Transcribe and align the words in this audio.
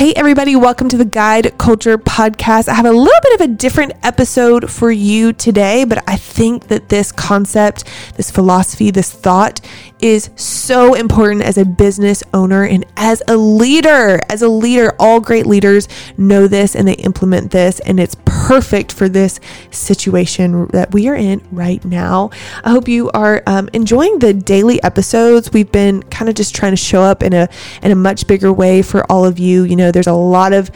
Hey, 0.00 0.14
everybody, 0.14 0.56
welcome 0.56 0.88
to 0.88 0.96
the 0.96 1.04
Guide 1.04 1.58
Culture 1.58 1.98
Podcast. 1.98 2.68
I 2.68 2.72
have 2.72 2.86
a 2.86 2.90
little 2.90 3.20
bit 3.22 3.34
of 3.34 3.40
a 3.42 3.52
different 3.52 3.92
episode 4.02 4.70
for 4.70 4.90
you 4.90 5.34
today, 5.34 5.84
but 5.84 6.02
I 6.08 6.16
think 6.16 6.68
that 6.68 6.88
this 6.88 7.12
concept, 7.12 7.84
this 8.14 8.30
philosophy, 8.30 8.90
this 8.90 9.12
thought 9.12 9.60
is 10.02 10.30
so 10.36 10.94
important 10.94 11.42
as 11.42 11.58
a 11.58 11.64
business 11.64 12.22
owner 12.32 12.64
and 12.64 12.84
as 12.96 13.22
a 13.28 13.36
leader. 13.36 14.20
As 14.28 14.42
a 14.42 14.48
leader, 14.48 14.92
all 14.98 15.20
great 15.20 15.46
leaders 15.46 15.88
know 16.16 16.46
this 16.46 16.74
and 16.74 16.86
they 16.86 16.94
implement 16.94 17.50
this, 17.50 17.80
and 17.80 18.00
it's 18.00 18.16
perfect 18.24 18.92
for 18.92 19.08
this 19.08 19.40
situation 19.70 20.66
that 20.68 20.92
we 20.92 21.08
are 21.08 21.14
in 21.14 21.46
right 21.50 21.84
now. 21.84 22.30
I 22.64 22.70
hope 22.70 22.88
you 22.88 23.10
are 23.10 23.42
um, 23.46 23.68
enjoying 23.72 24.18
the 24.18 24.32
daily 24.32 24.82
episodes. 24.82 25.52
We've 25.52 25.70
been 25.70 26.02
kind 26.04 26.28
of 26.28 26.34
just 26.34 26.54
trying 26.54 26.72
to 26.72 26.76
show 26.76 27.02
up 27.02 27.22
in 27.22 27.32
a 27.32 27.48
in 27.82 27.90
a 27.90 27.96
much 27.96 28.26
bigger 28.26 28.52
way 28.52 28.82
for 28.82 29.04
all 29.10 29.24
of 29.24 29.38
you. 29.38 29.64
You 29.64 29.76
know, 29.76 29.90
there's 29.90 30.06
a 30.06 30.12
lot 30.12 30.52
of 30.52 30.70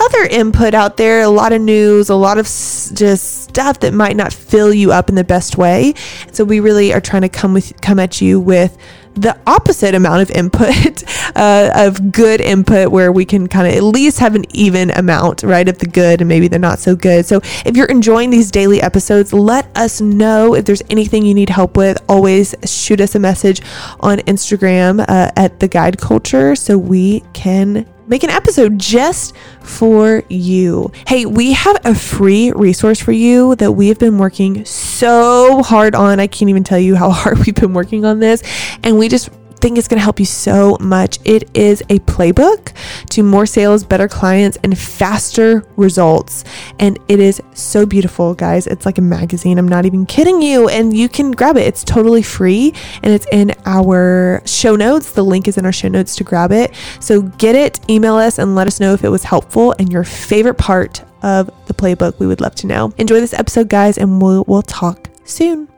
other 0.00 0.24
input 0.24 0.74
out 0.74 0.96
there, 0.96 1.22
a 1.22 1.28
lot 1.28 1.52
of 1.52 1.60
news, 1.60 2.08
a 2.08 2.14
lot 2.14 2.38
of 2.38 2.46
just 2.46 3.44
stuff 3.44 3.80
that 3.80 3.92
might 3.92 4.16
not 4.16 4.32
fill 4.32 4.72
you 4.72 4.92
up 4.92 5.08
in 5.08 5.14
the 5.14 5.24
best 5.24 5.56
way. 5.58 5.94
So 6.32 6.44
we 6.44 6.60
really 6.60 6.92
are 6.92 7.00
trying 7.00 7.22
to 7.22 7.28
come 7.28 7.52
with 7.52 7.80
come 7.80 7.98
at 7.98 8.20
you 8.20 8.40
with 8.40 8.76
the 9.14 9.36
opposite 9.46 9.94
amount 9.94 10.22
of 10.22 10.30
input 10.30 11.02
uh, 11.36 11.70
of 11.74 12.12
good 12.12 12.40
input 12.40 12.90
where 12.90 13.10
we 13.10 13.24
can 13.24 13.48
kind 13.48 13.66
of 13.66 13.74
at 13.74 13.82
least 13.82 14.18
have 14.18 14.34
an 14.34 14.44
even 14.54 14.90
amount 14.92 15.42
right 15.42 15.68
of 15.68 15.78
the 15.78 15.86
good 15.86 16.20
and 16.20 16.28
maybe 16.28 16.46
the 16.46 16.58
not 16.58 16.78
so 16.78 16.94
good 16.94 17.26
so 17.26 17.40
if 17.66 17.76
you're 17.76 17.86
enjoying 17.86 18.30
these 18.30 18.50
daily 18.50 18.80
episodes 18.80 19.32
let 19.32 19.66
us 19.76 20.00
know 20.00 20.54
if 20.54 20.64
there's 20.64 20.82
anything 20.90 21.24
you 21.24 21.34
need 21.34 21.48
help 21.48 21.76
with 21.76 21.98
always 22.08 22.54
shoot 22.64 23.00
us 23.00 23.16
a 23.16 23.18
message 23.18 23.60
on 23.98 24.18
instagram 24.20 25.00
uh, 25.08 25.30
at 25.36 25.58
the 25.58 25.66
guide 25.66 25.98
culture 25.98 26.54
so 26.54 26.78
we 26.78 27.20
can 27.32 27.84
make 28.10 28.24
an 28.24 28.30
episode 28.30 28.76
just 28.76 29.34
for 29.60 30.24
you. 30.28 30.90
Hey, 31.06 31.24
we 31.24 31.52
have 31.52 31.78
a 31.84 31.94
free 31.94 32.50
resource 32.50 33.00
for 33.00 33.12
you 33.12 33.54
that 33.56 33.72
we 33.72 33.86
have 33.88 34.00
been 34.00 34.18
working 34.18 34.64
so 34.64 35.62
hard 35.62 35.94
on. 35.94 36.18
I 36.18 36.26
can't 36.26 36.50
even 36.50 36.64
tell 36.64 36.78
you 36.78 36.96
how 36.96 37.10
hard 37.10 37.38
we've 37.38 37.54
been 37.54 37.72
working 37.72 38.04
on 38.04 38.18
this. 38.18 38.42
And 38.82 38.98
we 38.98 39.08
just 39.08 39.30
think 39.60 39.78
it's 39.78 39.88
going 39.88 39.98
to 39.98 40.04
help 40.04 40.18
you 40.18 40.26
so 40.26 40.76
much. 40.80 41.18
It 41.24 41.56
is 41.56 41.82
a 41.88 41.98
playbook 42.00 42.72
to 43.10 43.22
more 43.22 43.46
sales, 43.46 43.84
better 43.84 44.08
clients, 44.08 44.58
and 44.62 44.76
faster 44.78 45.64
results. 45.76 46.44
And 46.78 46.98
it 47.08 47.20
is 47.20 47.42
so 47.54 47.86
beautiful, 47.86 48.34
guys. 48.34 48.66
It's 48.66 48.86
like 48.86 48.98
a 48.98 49.02
magazine. 49.02 49.58
I'm 49.58 49.68
not 49.68 49.86
even 49.86 50.06
kidding 50.06 50.42
you. 50.42 50.68
And 50.68 50.96
you 50.96 51.08
can 51.08 51.30
grab 51.30 51.56
it. 51.56 51.66
It's 51.66 51.84
totally 51.84 52.22
free 52.22 52.72
and 53.02 53.12
it's 53.12 53.26
in 53.32 53.52
our 53.66 54.42
show 54.46 54.76
notes. 54.76 55.12
The 55.12 55.24
link 55.24 55.48
is 55.48 55.58
in 55.58 55.66
our 55.66 55.72
show 55.72 55.88
notes 55.88 56.16
to 56.16 56.24
grab 56.24 56.52
it. 56.52 56.74
So 57.00 57.22
get 57.22 57.54
it, 57.54 57.80
email 57.90 58.14
us, 58.14 58.38
and 58.38 58.54
let 58.54 58.66
us 58.66 58.80
know 58.80 58.94
if 58.94 59.04
it 59.04 59.08
was 59.08 59.24
helpful 59.24 59.74
and 59.78 59.92
your 59.92 60.04
favorite 60.04 60.58
part 60.58 61.04
of 61.22 61.50
the 61.66 61.74
playbook. 61.74 62.18
We 62.18 62.26
would 62.26 62.40
love 62.40 62.54
to 62.56 62.66
know. 62.66 62.92
Enjoy 62.96 63.20
this 63.20 63.34
episode, 63.34 63.68
guys, 63.68 63.98
and 63.98 64.22
we'll, 64.22 64.44
we'll 64.46 64.62
talk 64.62 65.10
soon. 65.24 65.68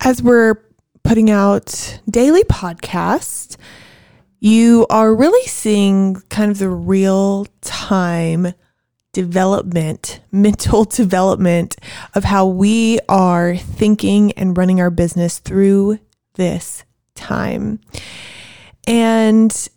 As 0.00 0.22
we're 0.22 0.67
putting 1.08 1.30
out 1.30 2.00
daily 2.10 2.44
podcasts, 2.44 3.56
you 4.40 4.86
are 4.90 5.14
really 5.14 5.48
seeing 5.48 6.20
kind 6.28 6.50
of 6.50 6.58
the 6.58 6.68
real 6.68 7.46
time 7.62 8.52
development, 9.14 10.20
mental 10.32 10.84
development 10.84 11.76
of 12.14 12.24
how 12.24 12.46
we 12.46 12.98
are 13.08 13.56
thinking 13.56 14.32
and 14.32 14.58
running 14.58 14.82
our 14.82 14.90
business 14.90 15.38
through 15.38 15.98
this 16.34 16.84
time. 17.14 17.80
And 18.86 19.68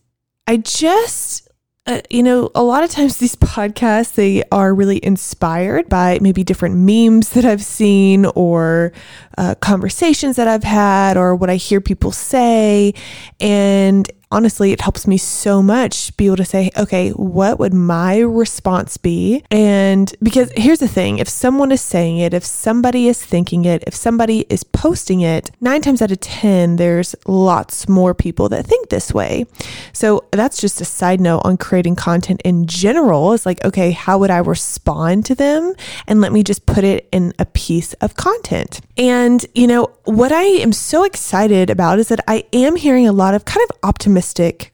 I 0.48 0.58
just 0.58 1.48
uh, 1.88 2.02
you 2.12 2.22
know, 2.22 2.52
a 2.54 2.62
lot 2.62 2.84
of 2.84 2.92
times 2.92 3.18
these 3.18 3.36
podcasts 3.36 4.14
they 4.14 4.44
are 4.52 4.74
really 4.74 5.04
inspired 5.04 5.90
by 5.90 6.20
maybe 6.22 6.44
different 6.44 6.76
memes 6.76 7.30
that 7.30 7.44
I've 7.44 7.64
seen 7.64 8.26
or 8.36 8.94
uh, 9.38 9.56
conversations 9.56 10.36
that 10.36 10.48
I've 10.48 10.64
had 10.64 11.18
or 11.18 11.36
what 11.36 11.50
I 11.50 11.56
hear 11.56 11.82
people 11.82 12.12
say, 12.12 12.94
and 13.40 14.10
honestly, 14.32 14.72
it 14.72 14.82
helps 14.82 15.06
me 15.06 15.18
so 15.18 15.62
much 15.62 16.16
be 16.18 16.28
able 16.28 16.38
to 16.38 16.46
say, 16.46 16.72
okay, 16.78 17.10
what 17.12 17.60
would 17.60 17.74
my 17.74 18.20
response 18.20 18.98
be? 18.98 19.44
And 19.52 20.14
because 20.24 20.52
here's 20.56 20.80
the 20.80 20.88
thing 20.88 21.20
if 21.20 21.28
someone 21.28 21.72
is 21.72 21.82
saying 21.82 22.18
it, 22.18 22.34
if 22.34 22.46
somebody 22.46 23.08
is 23.08 23.24
thinking 23.24 23.66
it, 23.66 23.84
if 23.86 23.94
somebody 23.94 24.46
is 24.50 24.64
posting 24.64 25.22
it, 25.22 25.52
nine 25.60 25.82
times 25.82 26.02
out 26.02 26.12
of 26.12 26.20
10, 26.20 26.78
there's 26.78 27.16
lots 27.28 27.90
more 27.90 28.14
people 28.14 28.48
that 28.50 28.66
think 28.66 28.90
this 28.90 29.14
way. 29.14 29.46
So 29.94 30.26
that's 30.32 30.62
just 30.62 30.82
a 30.82 30.86
side 30.86 31.20
note 31.20 31.42
on 31.44 31.58
creating 31.58 31.96
content 31.96 32.42
in 32.44 32.66
general. 32.66 33.34
It's 33.34 33.46
like, 33.46 33.64
okay, 33.66 33.92
how 33.92 34.18
would 34.20 34.32
I 34.32 34.38
respond 34.38 35.26
to 35.26 35.36
them? 35.36 35.74
And 36.08 36.22
let 36.22 36.32
me 36.32 36.44
just 36.44 36.66
put 36.66 36.84
it 36.84 37.10
in 37.12 37.34
a 37.38 37.46
piece 37.46 37.94
of 37.96 38.16
content. 38.16 38.82
And, 38.98 39.46
you 39.54 39.68
know, 39.68 39.92
what 40.06 40.32
I 40.32 40.44
am 40.44 40.72
so 40.72 41.04
excited 41.04 41.70
about 41.70 42.00
is 42.00 42.08
that 42.10 42.20
I 42.28 42.46
am 42.54 42.76
hearing 42.76 43.08
a 43.08 43.12
lot 43.12 43.34
of 43.34 43.46
kind 43.46 43.66
of 43.70 43.78
optimistic 43.84 44.21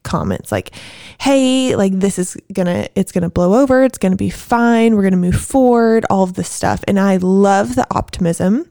comments 0.03 0.52
like 0.52 0.72
hey 1.19 1.75
like 1.75 1.94
this 1.94 2.19
is 2.19 2.38
gonna 2.53 2.88
it's 2.96 3.12
gonna 3.12 3.30
blow 3.30 3.53
over 3.62 3.84
it's 3.84 3.97
gonna 3.97 4.16
be 4.16 4.30
fine 4.30 4.96
we're 4.96 5.03
gonna 5.03 5.18
move 5.18 5.40
forward 5.40 6.06
all 6.09 6.24
of 6.24 6.34
this 6.34 6.50
stuff. 6.50 6.84
And 6.88 7.00
i 7.00 7.18
love 7.18 7.75
the 7.75 7.88
optimism. 7.91 8.69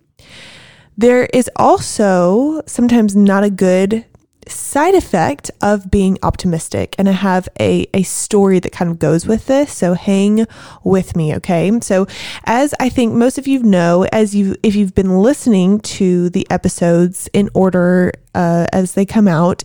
There 0.98 1.26
is 1.26 1.50
also 1.56 2.62
sometimes 2.66 3.14
not 3.14 3.44
a 3.44 3.50
good 3.50 4.06
side 4.48 4.94
effect 4.94 5.50
of 5.60 5.90
being 5.90 6.18
optimistic 6.22 6.94
and 6.98 7.08
i 7.08 7.12
have 7.12 7.48
a, 7.58 7.86
a 7.94 8.02
story 8.02 8.58
that 8.58 8.72
kind 8.72 8.90
of 8.90 8.98
goes 8.98 9.26
with 9.26 9.46
this 9.46 9.72
so 9.72 9.94
hang 9.94 10.46
with 10.84 11.16
me 11.16 11.34
okay? 11.34 11.70
So 11.80 12.06
as 12.44 12.74
i 12.80 12.88
think 12.88 13.14
most 13.14 13.38
of 13.38 13.46
you 13.46 13.62
know 13.62 14.06
as 14.12 14.34
you 14.34 14.56
if 14.62 14.74
you've 14.74 14.94
been 14.94 15.20
listening 15.20 15.80
to 15.80 16.30
the 16.30 16.46
episodes 16.50 17.28
in 17.32 17.50
order 17.54 18.12
uh, 18.34 18.66
as 18.72 18.92
they 18.92 19.06
come 19.06 19.26
out 19.26 19.64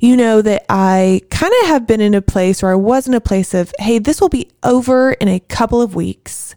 you 0.00 0.16
know 0.16 0.40
that 0.40 0.64
i 0.68 1.20
kind 1.30 1.52
of 1.62 1.68
have 1.68 1.86
been 1.86 2.00
in 2.00 2.14
a 2.14 2.22
place 2.22 2.62
or 2.62 2.70
i 2.70 2.74
was 2.74 3.08
in 3.08 3.14
a 3.14 3.20
place 3.20 3.52
of 3.52 3.72
hey 3.78 3.98
this 3.98 4.20
will 4.20 4.28
be 4.28 4.48
over 4.62 5.12
in 5.12 5.28
a 5.28 5.40
couple 5.40 5.80
of 5.80 5.94
weeks. 5.94 6.54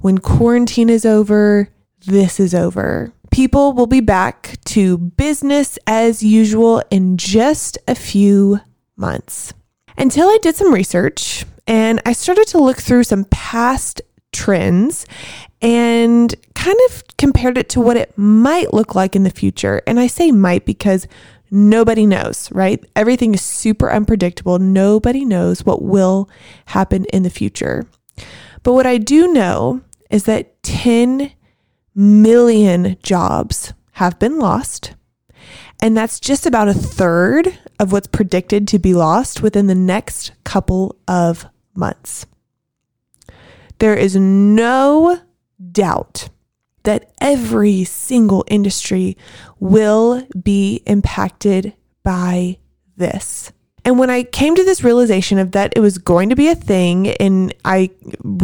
When 0.00 0.18
quarantine 0.18 0.90
is 0.90 1.04
over 1.04 1.68
this 2.06 2.38
is 2.38 2.54
over 2.54 3.12
people 3.34 3.72
will 3.72 3.88
be 3.88 4.00
back 4.00 4.56
to 4.64 4.96
business 4.96 5.76
as 5.88 6.22
usual 6.22 6.80
in 6.88 7.16
just 7.16 7.76
a 7.88 7.94
few 7.96 8.60
months. 8.94 9.52
Until 9.98 10.28
I 10.28 10.38
did 10.40 10.54
some 10.54 10.72
research 10.72 11.44
and 11.66 12.00
I 12.06 12.12
started 12.12 12.46
to 12.48 12.58
look 12.58 12.76
through 12.76 13.02
some 13.02 13.24
past 13.24 14.00
trends 14.32 15.04
and 15.60 16.32
kind 16.54 16.78
of 16.88 17.02
compared 17.16 17.58
it 17.58 17.68
to 17.70 17.80
what 17.80 17.96
it 17.96 18.16
might 18.16 18.72
look 18.72 18.94
like 18.94 19.16
in 19.16 19.24
the 19.24 19.30
future. 19.30 19.82
And 19.84 19.98
I 19.98 20.06
say 20.06 20.30
might 20.30 20.64
because 20.64 21.08
nobody 21.50 22.06
knows, 22.06 22.52
right? 22.52 22.84
Everything 22.94 23.34
is 23.34 23.42
super 23.42 23.90
unpredictable. 23.90 24.60
Nobody 24.60 25.24
knows 25.24 25.66
what 25.66 25.82
will 25.82 26.30
happen 26.66 27.04
in 27.06 27.24
the 27.24 27.30
future. 27.30 27.84
But 28.62 28.74
what 28.74 28.86
I 28.86 28.98
do 28.98 29.32
know 29.32 29.80
is 30.08 30.22
that 30.22 30.62
10 30.62 31.32
million 31.94 32.96
jobs 33.02 33.72
have 33.92 34.18
been 34.18 34.38
lost. 34.38 34.94
And 35.80 35.96
that's 35.96 36.20
just 36.20 36.46
about 36.46 36.68
a 36.68 36.74
third 36.74 37.58
of 37.78 37.92
what's 37.92 38.06
predicted 38.06 38.66
to 38.68 38.78
be 38.78 38.94
lost 38.94 39.42
within 39.42 39.66
the 39.66 39.74
next 39.74 40.32
couple 40.44 40.96
of 41.06 41.46
months. 41.74 42.26
There 43.78 43.94
is 43.94 44.16
no 44.16 45.20
doubt 45.72 46.28
that 46.84 47.12
every 47.20 47.84
single 47.84 48.44
industry 48.48 49.16
will 49.58 50.26
be 50.42 50.82
impacted 50.86 51.74
by 52.02 52.58
this. 52.96 53.52
And 53.84 53.98
when 53.98 54.08
I 54.08 54.22
came 54.22 54.54
to 54.54 54.64
this 54.64 54.84
realization 54.84 55.38
of 55.38 55.52
that 55.52 55.74
it 55.76 55.80
was 55.80 55.98
going 55.98 56.30
to 56.30 56.36
be 56.36 56.48
a 56.48 56.54
thing, 56.54 57.08
and 57.08 57.54
I 57.64 57.90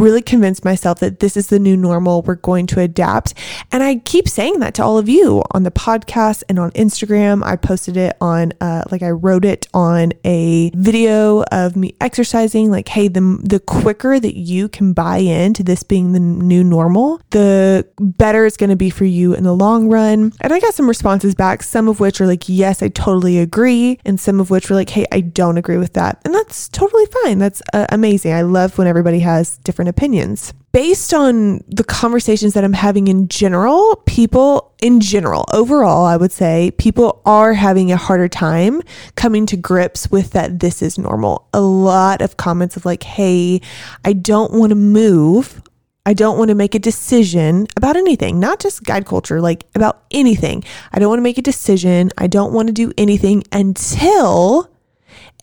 really 0.01 0.21
convinced 0.21 0.65
myself 0.65 0.99
that 0.99 1.19
this 1.19 1.37
is 1.37 1.47
the 1.47 1.59
new 1.59 1.77
normal, 1.77 2.23
we're 2.23 2.35
going 2.35 2.67
to 2.67 2.79
adapt. 2.79 3.33
And 3.71 3.83
I 3.83 3.97
keep 3.97 4.27
saying 4.27 4.59
that 4.59 4.73
to 4.75 4.83
all 4.83 4.97
of 4.97 5.07
you 5.07 5.43
on 5.51 5.63
the 5.63 5.71
podcast 5.71 6.43
and 6.49 6.57
on 6.59 6.71
Instagram. 6.71 7.43
I 7.45 7.55
posted 7.55 7.95
it 7.95 8.17
on, 8.19 8.53
uh, 8.59 8.83
like, 8.91 9.03
I 9.03 9.11
wrote 9.11 9.45
it 9.45 9.67
on 9.73 10.11
a 10.25 10.71
video 10.71 11.43
of 11.51 11.75
me 11.75 11.95
exercising. 12.01 12.71
Like, 12.71 12.87
hey, 12.87 13.07
the, 13.07 13.39
the 13.43 13.59
quicker 13.59 14.19
that 14.19 14.35
you 14.35 14.67
can 14.67 14.93
buy 14.93 15.17
into 15.17 15.63
this 15.63 15.83
being 15.83 16.13
the 16.13 16.19
new 16.19 16.63
normal, 16.63 17.21
the 17.29 17.87
better 17.99 18.45
it's 18.45 18.57
going 18.57 18.71
to 18.71 18.75
be 18.75 18.89
for 18.89 19.05
you 19.05 19.33
in 19.33 19.43
the 19.43 19.55
long 19.55 19.87
run. 19.87 20.33
And 20.41 20.51
I 20.51 20.59
got 20.59 20.73
some 20.73 20.87
responses 20.87 21.35
back, 21.35 21.61
some 21.61 21.87
of 21.87 21.99
which 21.99 22.19
are 22.19 22.27
like, 22.27 22.49
yes, 22.49 22.81
I 22.81 22.87
totally 22.87 23.37
agree. 23.37 23.99
And 24.03 24.19
some 24.19 24.39
of 24.39 24.49
which 24.49 24.69
were 24.69 24.75
like, 24.75 24.89
hey, 24.89 25.05
I 25.11 25.21
don't 25.21 25.57
agree 25.57 25.77
with 25.77 25.93
that. 25.93 26.19
And 26.25 26.33
that's 26.33 26.67
totally 26.69 27.05
fine. 27.23 27.37
That's 27.37 27.61
uh, 27.73 27.85
amazing. 27.89 28.33
I 28.33 28.41
love 28.41 28.77
when 28.77 28.87
everybody 28.87 29.19
has 29.19 29.57
different 29.57 29.89
opinions. 29.91 30.53
Based 30.71 31.13
on 31.13 31.61
the 31.67 31.83
conversations 31.83 32.53
that 32.53 32.63
I'm 32.63 32.73
having 32.73 33.07
in 33.07 33.27
general, 33.27 34.01
people 34.07 34.73
in 34.81 35.01
general, 35.01 35.45
overall, 35.53 36.05
I 36.05 36.17
would 36.17 36.31
say 36.31 36.71
people 36.77 37.21
are 37.25 37.53
having 37.53 37.91
a 37.91 37.97
harder 37.97 38.29
time 38.29 38.81
coming 39.15 39.45
to 39.47 39.57
grips 39.57 40.09
with 40.09 40.31
that 40.31 40.61
this 40.61 40.81
is 40.81 40.97
normal. 40.97 41.47
A 41.53 41.61
lot 41.61 42.21
of 42.21 42.37
comments 42.37 42.77
of 42.77 42.85
like, 42.85 43.03
hey, 43.03 43.61
I 44.05 44.13
don't 44.13 44.53
want 44.53 44.69
to 44.69 44.75
move. 44.75 45.61
I 46.05 46.13
don't 46.13 46.37
want 46.37 46.49
to 46.49 46.55
make 46.55 46.73
a 46.73 46.79
decision 46.79 47.67
about 47.77 47.95
anything, 47.95 48.39
not 48.39 48.59
just 48.59 48.83
guide 48.83 49.05
culture, 49.05 49.39
like 49.39 49.65
about 49.75 50.03
anything. 50.09 50.63
I 50.91 50.99
don't 50.99 51.09
want 51.09 51.19
to 51.19 51.23
make 51.23 51.37
a 51.37 51.43
decision. 51.43 52.11
I 52.17 52.27
don't 52.27 52.53
want 52.53 52.67
to 52.67 52.73
do 52.73 52.91
anything 52.97 53.43
until 53.51 54.71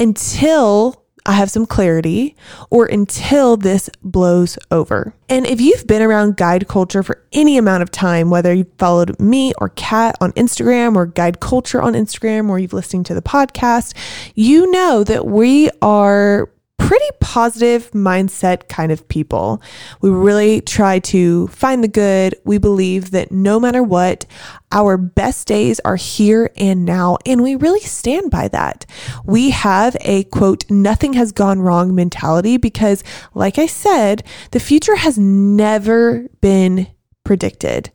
until 0.01 1.05
I 1.29 1.33
have 1.33 1.51
some 1.51 1.67
clarity 1.67 2.35
or 2.71 2.87
until 2.87 3.59
this 3.59 3.91
blows 4.03 4.59
over. 4.71 5.13
And 5.29 5.47
if 5.47 5.61
you've 5.61 5.87
been 5.87 6.01
around 6.01 6.39
guide 6.39 6.69
culture 6.69 7.03
for 7.03 7.23
any 7.35 7.59
amount 7.59 7.83
of 7.83 7.91
time, 7.91 8.31
whether 8.31 8.53
you've 8.55 8.73
followed 8.79 9.21
me 9.21 9.53
or 9.59 9.69
Kat 9.69 10.17
on 10.23 10.33
Instagram 10.33 10.97
or 10.97 11.05
guide 11.05 11.39
culture 11.39 11.83
on 11.83 11.93
Instagram 11.93 12.49
or 12.49 12.59
you've 12.59 12.73
listened 12.73 13.05
to 13.07 13.15
the 13.15 13.21
podcast, 13.21 13.95
you 14.35 14.71
know 14.71 15.05
that 15.05 15.27
we 15.27 15.69
are 15.83 16.49
pretty 16.79 17.07
positive 17.21 17.91
mindset 17.91 18.69
kind 18.69 18.91
of 18.91 19.07
people. 19.09 19.61
We 20.01 20.09
really 20.09 20.61
try 20.63 21.01
to 21.01 21.49
find 21.49 21.85
the 21.85 21.89
good. 21.89 22.35
We 22.45 22.59
believe 22.59 23.11
that 23.11 23.31
no 23.31 23.61
matter 23.61 23.83
what, 23.83 24.25
our 24.73 24.97
best 24.97 25.47
days 25.47 25.81
are 25.81 25.97
here 25.97 26.51
and 26.57 26.85
now, 26.85 27.19
and 27.27 27.43
we 27.43 27.57
really 27.57 27.81
stand 27.81 28.31
by 28.31 28.49
that. 28.49 28.87
We 29.25 29.51
have 29.51 29.97
a 30.01 30.25
quote, 30.25 30.65
nothing 30.71 31.13
has 31.15 31.33
gone 31.33 31.61
wrong 31.61 31.95
mentality 31.95 32.57
because, 32.57 33.05
like 33.35 33.59
I 33.59 33.67
said, 33.67 34.25
the 34.53 34.61
future 34.61 34.97
has 34.97 35.19
never 35.19 36.29
been 36.41 36.89
predicted. 37.25 37.91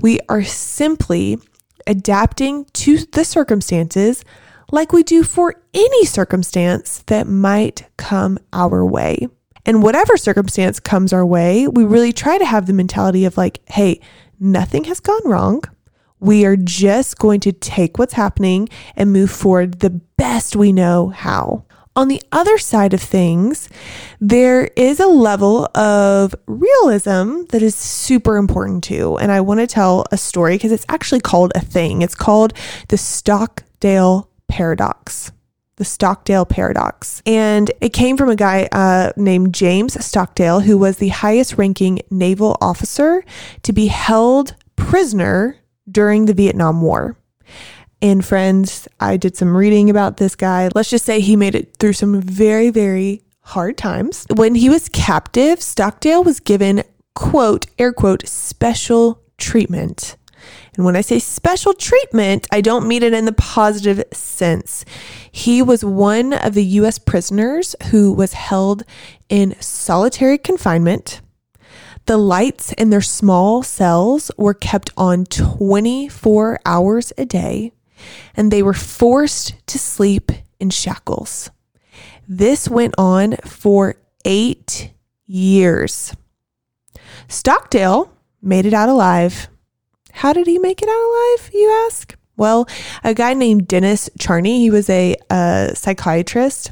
We 0.00 0.20
are 0.28 0.44
simply 0.44 1.38
adapting 1.86 2.66
to 2.72 2.98
the 2.98 3.24
circumstances 3.24 4.24
like 4.74 4.92
we 4.92 5.04
do 5.04 5.22
for 5.22 5.54
any 5.72 6.04
circumstance 6.04 7.04
that 7.06 7.28
might 7.28 7.88
come 7.96 8.38
our 8.52 8.84
way. 8.84 9.28
And 9.64 9.82
whatever 9.82 10.16
circumstance 10.16 10.80
comes 10.80 11.12
our 11.12 11.24
way, 11.24 11.68
we 11.68 11.84
really 11.84 12.12
try 12.12 12.36
to 12.36 12.44
have 12.44 12.66
the 12.66 12.72
mentality 12.72 13.24
of 13.24 13.36
like, 13.36 13.60
hey, 13.68 14.00
nothing 14.38 14.84
has 14.84 15.00
gone 15.00 15.22
wrong. 15.24 15.62
We 16.18 16.44
are 16.44 16.56
just 16.56 17.18
going 17.18 17.40
to 17.40 17.52
take 17.52 17.98
what's 17.98 18.14
happening 18.14 18.68
and 18.96 19.12
move 19.12 19.30
forward 19.30 19.78
the 19.78 19.90
best 19.90 20.56
we 20.56 20.72
know 20.72 21.08
how. 21.08 21.64
On 21.96 22.08
the 22.08 22.20
other 22.32 22.58
side 22.58 22.92
of 22.92 23.00
things, 23.00 23.68
there 24.20 24.64
is 24.76 24.98
a 24.98 25.06
level 25.06 25.66
of 25.76 26.34
realism 26.46 27.44
that 27.50 27.62
is 27.62 27.76
super 27.76 28.36
important 28.36 28.82
too. 28.82 29.16
And 29.18 29.30
I 29.30 29.40
want 29.40 29.60
to 29.60 29.68
tell 29.68 30.04
a 30.10 30.16
story 30.16 30.56
because 30.56 30.72
it's 30.72 30.86
actually 30.88 31.20
called 31.20 31.52
a 31.54 31.60
thing. 31.60 32.02
It's 32.02 32.16
called 32.16 32.52
the 32.88 32.98
Stockdale 32.98 34.28
paradox 34.54 35.32
the 35.76 35.84
Stockdale 35.84 36.44
paradox. 36.44 37.20
And 37.26 37.72
it 37.80 37.92
came 37.92 38.16
from 38.16 38.28
a 38.28 38.36
guy 38.36 38.68
uh, 38.70 39.10
named 39.16 39.52
James 39.52 40.02
Stockdale, 40.04 40.60
who 40.60 40.78
was 40.78 40.98
the 40.98 41.08
highest 41.08 41.58
ranking 41.58 42.00
naval 42.10 42.56
officer 42.60 43.24
to 43.64 43.72
be 43.72 43.88
held 43.88 44.54
prisoner 44.76 45.56
during 45.90 46.26
the 46.26 46.34
Vietnam 46.34 46.80
War. 46.80 47.16
And 48.00 48.24
friends, 48.24 48.86
I 49.00 49.16
did 49.16 49.36
some 49.36 49.56
reading 49.56 49.90
about 49.90 50.18
this 50.18 50.36
guy. 50.36 50.70
Let's 50.74 50.90
just 50.90 51.04
say 51.04 51.18
he 51.18 51.34
made 51.34 51.56
it 51.56 51.76
through 51.78 51.94
some 51.94 52.20
very, 52.20 52.70
very 52.70 53.22
hard 53.40 53.76
times. 53.76 54.26
When 54.36 54.54
he 54.54 54.68
was 54.68 54.88
captive, 54.88 55.60
Stockdale 55.60 56.22
was 56.22 56.38
given, 56.38 56.84
quote, 57.16 57.66
air 57.78 57.92
quote, 57.92 58.28
special 58.28 59.20
treatment 59.38 60.16
and 60.76 60.84
when 60.84 60.96
I 60.96 61.02
say 61.02 61.18
special 61.20 61.72
treatment, 61.72 62.48
I 62.50 62.60
don't 62.60 62.88
mean 62.88 63.02
it 63.02 63.12
in 63.12 63.26
the 63.26 63.32
positive 63.32 64.02
sense. 64.12 64.84
He 65.30 65.62
was 65.62 65.84
one 65.84 66.32
of 66.32 66.54
the 66.54 66.64
U.S. 66.64 66.98
prisoners 66.98 67.76
who 67.90 68.12
was 68.12 68.32
held 68.32 68.82
in 69.28 69.54
solitary 69.60 70.36
confinement. 70.36 71.20
The 72.06 72.16
lights 72.16 72.72
in 72.72 72.90
their 72.90 73.00
small 73.00 73.62
cells 73.62 74.30
were 74.36 74.52
kept 74.52 74.90
on 74.96 75.26
24 75.26 76.60
hours 76.66 77.12
a 77.16 77.24
day, 77.24 77.72
and 78.36 78.50
they 78.50 78.62
were 78.62 78.74
forced 78.74 79.54
to 79.68 79.78
sleep 79.78 80.32
in 80.58 80.70
shackles. 80.70 81.50
This 82.26 82.68
went 82.68 82.94
on 82.98 83.36
for 83.44 83.96
eight 84.24 84.92
years. 85.26 86.14
Stockdale 87.28 88.12
made 88.42 88.66
it 88.66 88.74
out 88.74 88.88
alive 88.88 89.48
how 90.14 90.32
did 90.32 90.46
he 90.46 90.58
make 90.58 90.80
it 90.80 90.88
out 90.88 90.94
alive, 90.94 91.50
you 91.52 91.84
ask? 91.86 92.16
Well, 92.36 92.68
a 93.02 93.14
guy 93.14 93.34
named 93.34 93.68
Dennis 93.68 94.08
Charney, 94.18 94.60
he 94.60 94.70
was 94.70 94.88
a, 94.88 95.16
a 95.30 95.72
psychiatrist. 95.74 96.70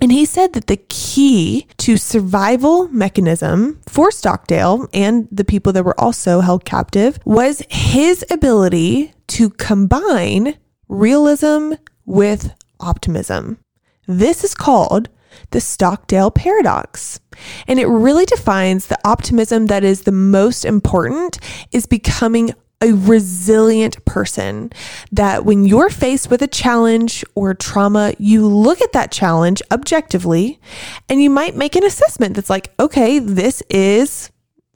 And 0.00 0.12
he 0.12 0.24
said 0.24 0.52
that 0.52 0.68
the 0.68 0.76
key 0.88 1.66
to 1.78 1.96
survival 1.96 2.88
mechanism 2.88 3.80
for 3.86 4.10
Stockdale 4.10 4.88
and 4.92 5.28
the 5.32 5.44
people 5.44 5.72
that 5.72 5.84
were 5.84 6.00
also 6.00 6.40
held 6.40 6.64
captive 6.64 7.18
was 7.24 7.62
his 7.68 8.24
ability 8.30 9.12
to 9.28 9.50
combine 9.50 10.56
realism 10.88 11.72
with 12.06 12.54
optimism. 12.80 13.58
This 14.06 14.44
is 14.44 14.54
called 14.54 15.08
the 15.50 15.60
Stockdale 15.60 16.30
paradox. 16.30 17.20
And 17.66 17.78
it 17.78 17.86
really 17.86 18.26
defines 18.26 18.86
the 18.86 18.98
optimism 19.04 19.66
that 19.66 19.84
is 19.84 20.02
the 20.02 20.12
most 20.12 20.64
important 20.64 21.38
is 21.72 21.86
becoming 21.86 22.52
a 22.80 22.92
resilient 22.92 24.04
person 24.04 24.70
that 25.10 25.44
when 25.44 25.64
you're 25.64 25.90
faced 25.90 26.30
with 26.30 26.42
a 26.42 26.46
challenge 26.46 27.24
or 27.34 27.52
trauma, 27.54 28.14
you 28.18 28.46
look 28.46 28.80
at 28.80 28.92
that 28.92 29.10
challenge 29.10 29.60
objectively 29.72 30.60
and 31.08 31.20
you 31.20 31.28
might 31.28 31.56
make 31.56 31.74
an 31.74 31.84
assessment 31.84 32.36
that's 32.36 32.50
like, 32.50 32.72
okay, 32.78 33.18
this 33.18 33.62
is, 33.68 34.30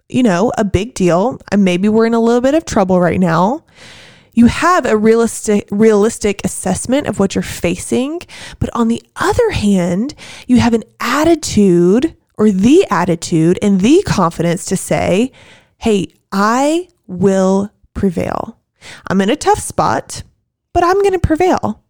you 0.08 0.22
know, 0.22 0.52
a 0.58 0.64
big 0.64 0.94
deal. 0.94 1.40
And 1.52 1.64
maybe 1.64 1.88
we're 1.88 2.06
in 2.06 2.14
a 2.14 2.20
little 2.20 2.40
bit 2.40 2.54
of 2.54 2.64
trouble 2.64 3.00
right 3.00 3.20
now 3.20 3.64
you 4.34 4.46
have 4.46 4.86
a 4.86 4.96
realistic 4.96 5.68
realistic 5.70 6.40
assessment 6.44 7.06
of 7.06 7.18
what 7.18 7.34
you're 7.34 7.42
facing 7.42 8.20
but 8.58 8.70
on 8.74 8.88
the 8.88 9.02
other 9.16 9.50
hand 9.50 10.14
you 10.46 10.58
have 10.58 10.74
an 10.74 10.84
attitude 11.00 12.16
or 12.38 12.50
the 12.50 12.86
attitude 12.90 13.58
and 13.62 13.80
the 13.80 14.02
confidence 14.06 14.64
to 14.64 14.76
say 14.76 15.30
hey 15.78 16.06
i 16.30 16.88
will 17.06 17.70
prevail. 17.94 18.58
I'm 19.08 19.20
in 19.20 19.30
a 19.30 19.36
tough 19.36 19.58
spot 19.58 20.22
but 20.72 20.82
i'm 20.82 21.00
going 21.00 21.12
to 21.12 21.18
prevail. 21.18 21.82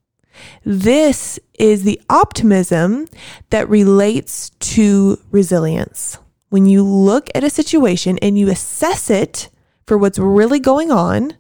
This 0.65 1.39
is 1.59 1.85
the 1.85 2.01
optimism 2.09 3.07
that 3.51 3.69
relates 3.69 4.51
to 4.51 5.19
resilience. 5.31 6.19
When 6.49 6.67
you 6.67 6.83
look 6.83 7.29
at 7.35 7.45
a 7.45 7.51
situation 7.51 8.19
and 8.19 8.39
you 8.39 8.49
assess 8.49 9.11
it 9.11 9.51
for 9.87 9.97
what's 9.97 10.19
really 10.19 10.59
going 10.59 10.91
on 10.91 11.35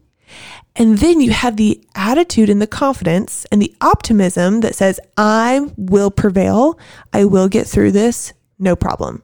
and 0.75 0.99
then 0.99 1.21
you 1.21 1.33
have 1.33 1.57
the 1.57 1.83
attitude 1.95 2.49
and 2.49 2.61
the 2.61 2.67
confidence 2.67 3.45
and 3.52 3.61
the 3.61 3.75
optimism 3.81 4.61
that 4.61 4.75
says, 4.75 4.99
I 5.17 5.69
will 5.76 6.11
prevail. 6.11 6.79
I 7.12 7.26
will 7.26 7.49
get 7.49 7.67
through 7.67 7.93
this. 7.93 8.33
No 8.59 8.75
problem. 8.75 9.23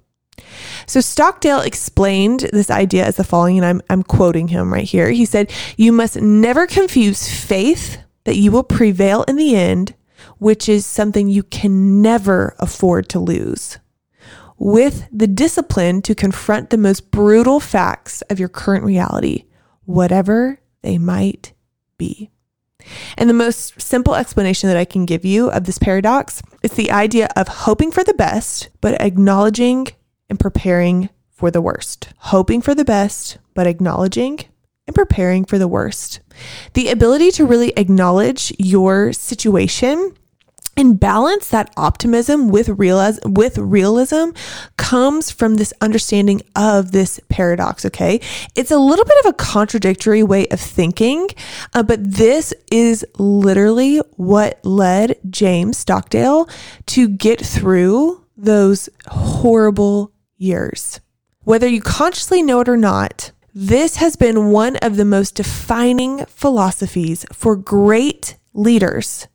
So 0.86 1.00
Stockdale 1.00 1.60
explained 1.60 2.50
this 2.52 2.70
idea 2.70 3.04
as 3.04 3.16
the 3.16 3.24
following, 3.24 3.58
and 3.58 3.66
I'm, 3.66 3.82
I'm 3.88 4.02
quoting 4.02 4.48
him 4.48 4.72
right 4.72 4.84
here. 4.84 5.10
He 5.10 5.24
said, 5.24 5.50
You 5.76 5.92
must 5.92 6.20
never 6.20 6.66
confuse 6.66 7.28
faith 7.28 7.98
that 8.24 8.36
you 8.36 8.50
will 8.52 8.62
prevail 8.62 9.24
in 9.24 9.36
the 9.36 9.56
end, 9.56 9.94
which 10.38 10.68
is 10.68 10.84
something 10.86 11.28
you 11.28 11.42
can 11.42 12.02
never 12.02 12.54
afford 12.58 13.08
to 13.10 13.18
lose, 13.18 13.78
with 14.58 15.08
the 15.10 15.26
discipline 15.26 16.02
to 16.02 16.14
confront 16.14 16.70
the 16.70 16.78
most 16.78 17.10
brutal 17.10 17.58
facts 17.58 18.22
of 18.22 18.38
your 18.38 18.48
current 18.48 18.84
reality, 18.84 19.44
whatever 19.84 20.60
they 20.82 20.98
might 20.98 21.52
be. 21.96 22.30
And 23.16 23.28
the 23.28 23.34
most 23.34 23.80
simple 23.80 24.14
explanation 24.14 24.68
that 24.68 24.76
I 24.76 24.84
can 24.84 25.04
give 25.04 25.24
you 25.24 25.50
of 25.50 25.64
this 25.64 25.78
paradox 25.78 26.42
is 26.62 26.72
the 26.72 26.90
idea 26.90 27.28
of 27.36 27.48
hoping 27.48 27.90
for 27.90 28.04
the 28.04 28.14
best, 28.14 28.70
but 28.80 29.00
acknowledging 29.00 29.88
and 30.30 30.38
preparing 30.38 31.08
for 31.30 31.50
the 31.50 31.60
worst. 31.60 32.08
Hoping 32.18 32.60
for 32.60 32.74
the 32.74 32.84
best, 32.84 33.38
but 33.54 33.66
acknowledging 33.66 34.40
and 34.86 34.94
preparing 34.94 35.44
for 35.44 35.58
the 35.58 35.68
worst. 35.68 36.20
The 36.74 36.88
ability 36.88 37.30
to 37.32 37.46
really 37.46 37.72
acknowledge 37.76 38.52
your 38.58 39.12
situation 39.12 40.16
And 40.78 41.00
balance 41.00 41.48
that 41.48 41.72
optimism 41.76 42.50
with 42.50 42.68
realize 42.68 43.18
with 43.24 43.58
realism 43.58 44.30
comes 44.76 45.28
from 45.28 45.56
this 45.56 45.74
understanding 45.80 46.40
of 46.54 46.92
this 46.92 47.18
paradox. 47.28 47.84
Okay, 47.84 48.20
it's 48.54 48.70
a 48.70 48.78
little 48.78 49.04
bit 49.04 49.16
of 49.24 49.30
a 49.30 49.32
contradictory 49.32 50.22
way 50.22 50.46
of 50.52 50.60
thinking, 50.60 51.30
uh, 51.74 51.82
but 51.82 51.98
this 52.04 52.54
is 52.70 53.04
literally 53.18 53.98
what 54.14 54.64
led 54.64 55.16
James 55.28 55.78
Stockdale 55.78 56.48
to 56.86 57.08
get 57.08 57.44
through 57.44 58.24
those 58.36 58.88
horrible 59.08 60.12
years. 60.36 61.00
Whether 61.42 61.66
you 61.66 61.80
consciously 61.80 62.40
know 62.40 62.60
it 62.60 62.68
or 62.68 62.76
not, 62.76 63.32
this 63.52 63.96
has 63.96 64.14
been 64.14 64.52
one 64.52 64.76
of 64.76 64.94
the 64.94 65.04
most 65.04 65.34
defining 65.34 66.24
philosophies 66.26 67.26
for 67.32 67.56
great 67.56 68.36
leaders 68.54 69.26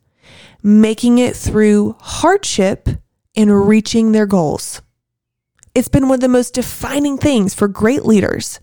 making 0.64 1.18
it 1.18 1.36
through 1.36 1.94
hardship 2.00 2.88
and 3.36 3.68
reaching 3.68 4.12
their 4.12 4.26
goals. 4.26 4.80
It's 5.74 5.88
been 5.88 6.08
one 6.08 6.16
of 6.16 6.20
the 6.20 6.28
most 6.28 6.54
defining 6.54 7.18
things 7.18 7.52
for 7.52 7.68
great 7.68 8.06
leaders 8.06 8.58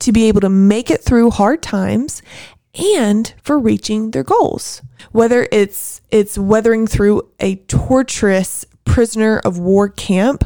to 0.00 0.12
be 0.12 0.28
able 0.28 0.42
to 0.42 0.50
make 0.50 0.90
it 0.90 1.02
through 1.02 1.30
hard 1.30 1.62
times 1.62 2.22
and 2.74 3.32
for 3.42 3.58
reaching 3.58 4.10
their 4.10 4.22
goals. 4.22 4.82
Whether 5.12 5.48
it's 5.50 6.02
it's 6.10 6.36
weathering 6.36 6.86
through 6.86 7.22
a 7.40 7.56
torturous 7.56 8.66
prisoner 8.84 9.38
of 9.38 9.58
war 9.58 9.88
camp 9.88 10.44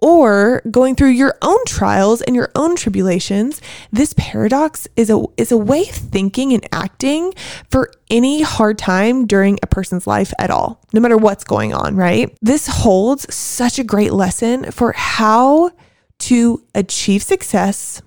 or 0.00 0.62
going 0.70 0.94
through 0.94 1.08
your 1.08 1.36
own 1.42 1.58
trials 1.66 2.22
and 2.22 2.36
your 2.36 2.50
own 2.54 2.76
tribulations 2.76 3.60
this 3.90 4.12
paradox 4.16 4.86
is 4.96 5.10
a 5.10 5.24
is 5.36 5.50
a 5.50 5.56
way 5.56 5.82
of 5.82 5.94
thinking 5.94 6.52
and 6.52 6.66
acting 6.72 7.32
for 7.70 7.90
any 8.10 8.42
hard 8.42 8.78
time 8.78 9.26
during 9.26 9.58
a 9.62 9.66
person's 9.66 10.06
life 10.06 10.32
at 10.38 10.50
all 10.50 10.80
no 10.92 11.00
matter 11.00 11.16
what's 11.16 11.44
going 11.44 11.72
on 11.72 11.96
right? 11.96 12.36
This 12.40 12.66
holds 12.66 13.32
such 13.34 13.78
a 13.78 13.84
great 13.84 14.12
lesson 14.12 14.70
for 14.70 14.92
how 14.92 15.70
to 16.18 16.62
achieve 16.74 17.22
success 17.22 18.02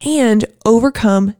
and 0.00 0.44
overcome 0.64 1.34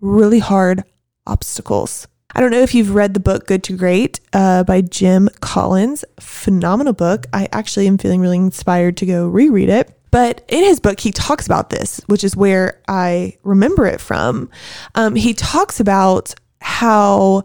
really 0.00 0.38
hard 0.38 0.84
obstacles 1.26 2.08
I 2.34 2.40
don't 2.40 2.50
know 2.50 2.60
if 2.60 2.74
you've 2.74 2.94
read 2.94 3.14
the 3.14 3.20
book 3.20 3.46
Good 3.46 3.62
to 3.64 3.76
Great 3.76 4.20
uh, 4.32 4.64
by 4.64 4.80
Jim 4.80 5.28
Collins. 5.40 6.04
Phenomenal 6.18 6.94
book. 6.94 7.26
I 7.32 7.48
actually 7.52 7.86
am 7.86 7.98
feeling 7.98 8.20
really 8.20 8.38
inspired 8.38 8.96
to 8.98 9.06
go 9.06 9.28
reread 9.28 9.68
it. 9.68 9.94
But 10.10 10.44
in 10.48 10.62
his 10.62 10.78
book, 10.78 11.00
he 11.00 11.10
talks 11.10 11.46
about 11.46 11.70
this, 11.70 12.00
which 12.06 12.22
is 12.22 12.36
where 12.36 12.80
I 12.86 13.38
remember 13.42 13.86
it 13.86 14.00
from. 14.00 14.50
Um, 14.94 15.14
he 15.14 15.32
talks 15.32 15.80
about 15.80 16.34
how 16.62 17.44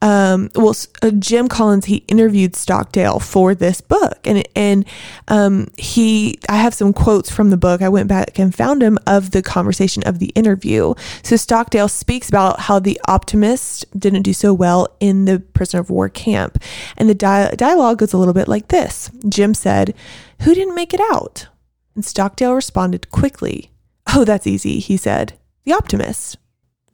um, 0.00 0.50
well, 0.54 0.74
uh, 1.02 1.10
Jim 1.10 1.48
Collins, 1.48 1.86
he 1.86 1.96
interviewed 2.08 2.54
Stockdale 2.54 3.18
for 3.18 3.54
this 3.54 3.80
book. 3.80 4.18
And, 4.24 4.46
and, 4.54 4.84
um, 5.26 5.68
he, 5.76 6.38
I 6.48 6.56
have 6.56 6.74
some 6.74 6.92
quotes 6.92 7.30
from 7.30 7.50
the 7.50 7.56
book. 7.56 7.82
I 7.82 7.88
went 7.88 8.08
back 8.08 8.38
and 8.38 8.54
found 8.54 8.82
him 8.82 8.98
of 9.06 9.32
the 9.32 9.42
conversation 9.42 10.04
of 10.04 10.20
the 10.20 10.28
interview. 10.30 10.94
So 11.22 11.36
Stockdale 11.36 11.88
speaks 11.88 12.28
about 12.28 12.60
how 12.60 12.78
the 12.78 13.00
optimist 13.08 13.86
didn't 13.98 14.22
do 14.22 14.32
so 14.32 14.54
well 14.54 14.96
in 15.00 15.24
the 15.24 15.40
prisoner 15.40 15.80
of 15.80 15.90
war 15.90 16.08
camp. 16.08 16.62
And 16.96 17.08
the 17.08 17.14
di- 17.14 17.54
dialogue 17.56 17.98
goes 17.98 18.12
a 18.12 18.18
little 18.18 18.34
bit 18.34 18.48
like 18.48 18.68
this 18.68 19.10
Jim 19.28 19.52
said, 19.54 19.94
Who 20.42 20.54
didn't 20.54 20.76
make 20.76 20.94
it 20.94 21.00
out? 21.12 21.48
And 21.96 22.04
Stockdale 22.04 22.54
responded 22.54 23.10
quickly, 23.10 23.72
Oh, 24.14 24.24
that's 24.24 24.46
easy, 24.46 24.78
he 24.78 24.96
said. 24.96 25.36
The 25.64 25.72
optimist. 25.72 26.36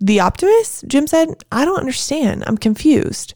The 0.00 0.20
optimist? 0.20 0.86
Jim 0.88 1.06
said, 1.06 1.44
I 1.50 1.64
don't 1.64 1.78
understand. 1.78 2.44
I'm 2.46 2.58
confused. 2.58 3.34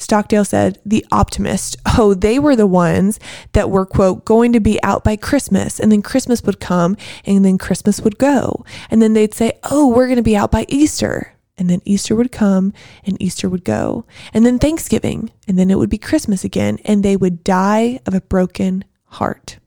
Stockdale 0.00 0.44
said, 0.44 0.78
The 0.84 1.04
optimist. 1.12 1.76
Oh, 1.98 2.14
they 2.14 2.38
were 2.38 2.56
the 2.56 2.68
ones 2.68 3.18
that 3.52 3.68
were, 3.68 3.84
quote, 3.84 4.24
going 4.24 4.52
to 4.52 4.60
be 4.60 4.82
out 4.82 5.04
by 5.04 5.16
Christmas. 5.16 5.78
And 5.78 5.90
then 5.92 6.02
Christmas 6.02 6.42
would 6.44 6.60
come 6.60 6.96
and 7.26 7.44
then 7.44 7.58
Christmas 7.58 8.00
would 8.00 8.16
go. 8.16 8.64
And 8.90 9.02
then 9.02 9.12
they'd 9.12 9.34
say, 9.34 9.58
Oh, 9.64 9.88
we're 9.88 10.06
going 10.06 10.16
to 10.16 10.22
be 10.22 10.36
out 10.36 10.50
by 10.50 10.64
Easter. 10.68 11.34
And 11.58 11.68
then 11.68 11.82
Easter 11.84 12.14
would 12.14 12.32
come 12.32 12.72
and 13.04 13.20
Easter 13.20 13.48
would 13.50 13.64
go. 13.64 14.06
And 14.32 14.46
then 14.46 14.58
Thanksgiving. 14.58 15.30
And 15.46 15.58
then 15.58 15.70
it 15.70 15.76
would 15.76 15.90
be 15.90 15.98
Christmas 15.98 16.42
again. 16.42 16.78
And 16.84 17.02
they 17.02 17.16
would 17.16 17.44
die 17.44 18.00
of 18.06 18.14
a 18.14 18.22
broken 18.22 18.84
heart. 19.04 19.58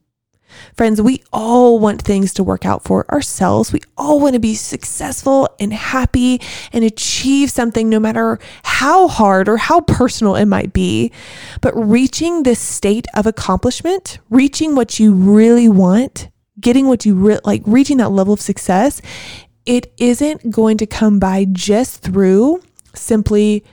Friends, 0.76 1.02
we 1.02 1.24
all 1.32 1.80
want 1.80 2.02
things 2.02 2.34
to 2.34 2.44
work 2.44 2.66
out 2.66 2.84
for 2.84 3.10
ourselves. 3.12 3.72
We 3.72 3.82
all 3.98 4.20
want 4.20 4.34
to 4.34 4.40
be 4.40 4.56
successful 4.56 5.50
and 5.60 5.74
happy 5.74 6.42
and 6.72 6.84
achieve 6.84 7.52
something 7.52 7.90
no 7.90 8.00
matter 8.00 8.40
how 8.64 9.08
hard 9.08 9.48
or 9.48 9.58
how 9.58 9.82
personal 9.82 10.36
it 10.36 10.46
might 10.46 10.74
be. 10.74 11.12
But 11.62 11.74
reaching 11.76 12.44
this 12.44 12.60
state 12.60 13.08
of 13.16 13.26
accomplishment, 13.26 14.20
reaching 14.30 14.76
what 14.76 15.00
you 15.00 15.14
really 15.14 15.70
want, 15.70 16.30
getting 16.60 16.88
what 16.88 17.06
you 17.06 17.16
re- 17.16 17.40
like, 17.44 17.62
reaching 17.66 17.98
that 17.98 18.10
level 18.10 18.34
of 18.34 18.42
success, 18.42 19.02
it 19.66 19.94
isn't 19.98 20.52
going 20.52 20.78
to 20.78 20.86
come 20.86 21.20
by 21.20 21.46
just 21.52 22.02
through 22.02 22.62
simply 22.94 23.64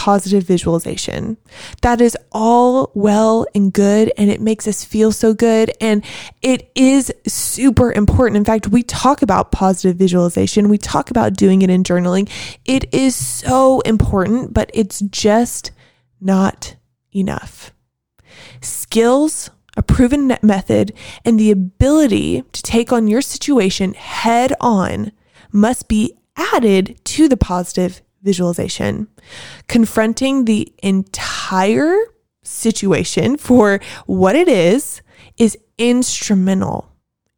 positive 0.00 0.44
visualization. 0.44 1.36
That 1.82 2.00
is 2.00 2.16
all 2.32 2.90
well 2.94 3.44
and 3.54 3.70
good, 3.70 4.10
and 4.16 4.30
it 4.30 4.40
makes 4.40 4.66
us 4.66 4.82
feel 4.82 5.12
so 5.12 5.34
good. 5.34 5.70
And 5.78 6.02
it 6.40 6.72
is 6.74 7.12
super 7.26 7.92
important. 7.92 8.38
In 8.38 8.44
fact, 8.46 8.68
we 8.68 8.82
talk 8.82 9.20
about 9.20 9.52
positive 9.52 9.98
visualization, 9.98 10.70
we 10.70 10.78
talk 10.78 11.10
about 11.10 11.34
doing 11.34 11.60
it 11.60 11.68
in 11.68 11.84
journaling. 11.84 12.30
It 12.64 12.94
is 12.94 13.14
so 13.14 13.80
important, 13.80 14.54
but 14.54 14.70
it's 14.72 15.00
just 15.00 15.70
not 16.18 16.76
enough. 17.14 17.70
Skills, 18.62 19.50
a 19.76 19.82
proven 19.82 20.34
method, 20.40 20.94
and 21.26 21.38
the 21.38 21.50
ability 21.50 22.42
to 22.52 22.62
take 22.62 22.90
on 22.90 23.06
your 23.06 23.20
situation 23.20 23.92
head 23.92 24.54
on 24.62 25.12
must 25.52 25.88
be 25.88 26.16
added 26.36 26.98
to 27.04 27.28
the 27.28 27.36
positive 27.36 28.00
visualization, 28.22 29.08
confronting 29.68 30.44
the 30.44 30.72
entire 30.82 31.96
situation 32.42 33.36
for 33.36 33.80
what 34.06 34.36
it 34.36 34.48
is 34.48 35.02
is 35.38 35.56
instrumental. 35.78 36.89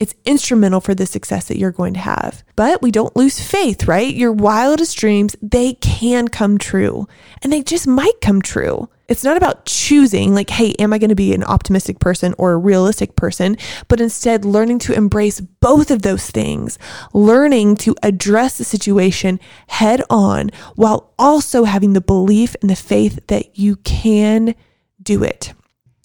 It's 0.03 0.17
instrumental 0.25 0.81
for 0.81 0.97
the 0.97 1.07
success 1.07 1.47
that 1.47 1.59
you're 1.59 1.71
going 1.71 1.95
to 1.95 2.01
have. 2.01 2.43
But 2.57 2.83
we 2.83 2.91
don't 2.91 3.15
lose 3.15 3.39
faith, 3.39 3.87
right? 3.87 4.13
Your 4.13 4.33
wildest 4.33 4.99
dreams, 4.99 5.37
they 5.41 5.75
can 5.75 6.27
come 6.27 6.59
true 6.59 7.07
and 7.41 7.53
they 7.53 7.63
just 7.63 7.87
might 7.87 8.21
come 8.21 8.43
true. 8.43 8.89
It's 9.07 9.23
not 9.23 9.37
about 9.37 9.65
choosing, 9.65 10.35
like, 10.35 10.51
hey, 10.51 10.73
am 10.81 10.93
I 10.93 10.99
going 10.99 11.11
to 11.11 11.15
be 11.15 11.33
an 11.33 11.45
optimistic 11.45 12.01
person 12.01 12.35
or 12.37 12.51
a 12.51 12.57
realistic 12.57 13.15
person? 13.15 13.57
But 13.87 14.01
instead, 14.01 14.45
learning 14.45 14.81
to 14.81 14.93
embrace 14.93 15.41
both 15.41 15.93
of 15.93 16.03
those 16.03 16.29
things, 16.29 16.81
learning 17.13 17.77
to 17.77 17.95
address 18.03 18.59
the 18.59 18.65
situation 18.65 19.39
head 19.69 20.03
on 20.11 20.51
while 20.75 21.15
also 21.17 21.63
having 21.63 21.93
the 21.93 22.01
belief 22.01 22.57
and 22.61 22.69
the 22.69 22.75
faith 22.75 23.21
that 23.29 23.57
you 23.57 23.77
can 23.77 24.57
do 25.01 25.23
it. 25.23 25.55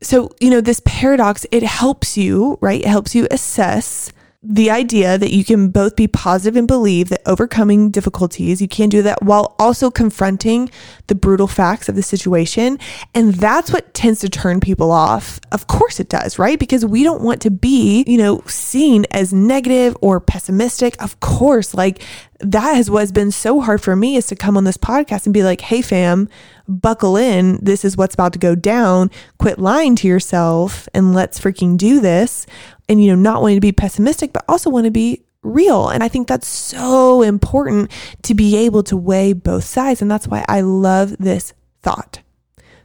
So, 0.01 0.29
you 0.39 0.49
know, 0.49 0.61
this 0.61 0.81
paradox, 0.85 1.45
it 1.51 1.63
helps 1.63 2.17
you, 2.17 2.57
right? 2.61 2.81
It 2.81 2.87
helps 2.87 3.15
you 3.15 3.27
assess 3.31 4.11
the 4.43 4.69
idea 4.69 5.17
that 5.17 5.31
you 5.31 5.43
can 5.43 5.69
both 5.69 5.95
be 5.95 6.07
positive 6.07 6.55
and 6.55 6.67
believe 6.67 7.09
that 7.09 7.21
overcoming 7.25 7.89
difficulties, 7.89 8.61
you 8.61 8.67
can 8.67 8.87
do 8.87 9.01
that 9.01 9.21
while 9.23 9.55
also 9.57 9.89
confronting 9.89 10.69
the 11.07 11.15
brutal 11.15 11.47
facts 11.47 11.89
of 11.89 11.95
the 11.95 12.03
situation. 12.03 12.77
And 13.15 13.33
that's 13.33 13.73
what 13.73 13.93
tends 13.95 14.19
to 14.21 14.29
turn 14.29 14.59
people 14.59 14.91
off. 14.91 15.39
Of 15.51 15.67
course 15.67 15.99
it 15.99 16.07
does, 16.07 16.37
right? 16.37 16.59
Because 16.59 16.85
we 16.85 17.03
don't 17.03 17.23
want 17.23 17.41
to 17.41 17.51
be, 17.51 18.05
you 18.07 18.17
know, 18.17 18.41
seen 18.45 19.05
as 19.11 19.33
negative 19.33 19.97
or 20.01 20.19
pessimistic. 20.19 21.01
Of 21.01 21.19
course, 21.19 21.73
like 21.73 22.03
that 22.39 22.75
has 22.75 22.89
what's 22.89 23.11
been 23.11 23.31
so 23.31 23.61
hard 23.61 23.81
for 23.81 23.95
me 23.95 24.15
is 24.15 24.27
to 24.27 24.35
come 24.35 24.57
on 24.57 24.63
this 24.63 24.77
podcast 24.77 25.25
and 25.25 25.33
be 25.33 25.43
like, 25.43 25.61
hey, 25.61 25.81
fam, 25.81 26.29
buckle 26.67 27.17
in. 27.17 27.59
This 27.61 27.83
is 27.83 27.97
what's 27.97 28.13
about 28.13 28.33
to 28.33 28.39
go 28.39 28.55
down. 28.55 29.09
Quit 29.39 29.59
lying 29.59 29.95
to 29.97 30.07
yourself 30.07 30.87
and 30.93 31.13
let's 31.13 31.39
freaking 31.39 31.77
do 31.77 31.99
this. 31.99 32.45
And, 32.89 33.03
you 33.03 33.09
know, 33.09 33.21
not 33.21 33.41
wanting 33.41 33.57
to 33.57 33.61
be 33.61 33.71
pessimistic, 33.71 34.33
but 34.33 34.45
also 34.47 34.69
want 34.69 34.85
to 34.85 34.91
be 34.91 35.23
real. 35.41 35.89
And 35.89 36.03
I 36.03 36.07
think 36.07 36.27
that's 36.27 36.47
so 36.47 37.21
important 37.21 37.91
to 38.23 38.33
be 38.33 38.55
able 38.57 38.83
to 38.83 38.97
weigh 38.97 39.33
both 39.33 39.63
sides. 39.63 40.01
And 40.01 40.09
that's 40.09 40.27
why 40.27 40.45
I 40.47 40.61
love 40.61 41.17
this 41.17 41.53
thought. 41.81 42.19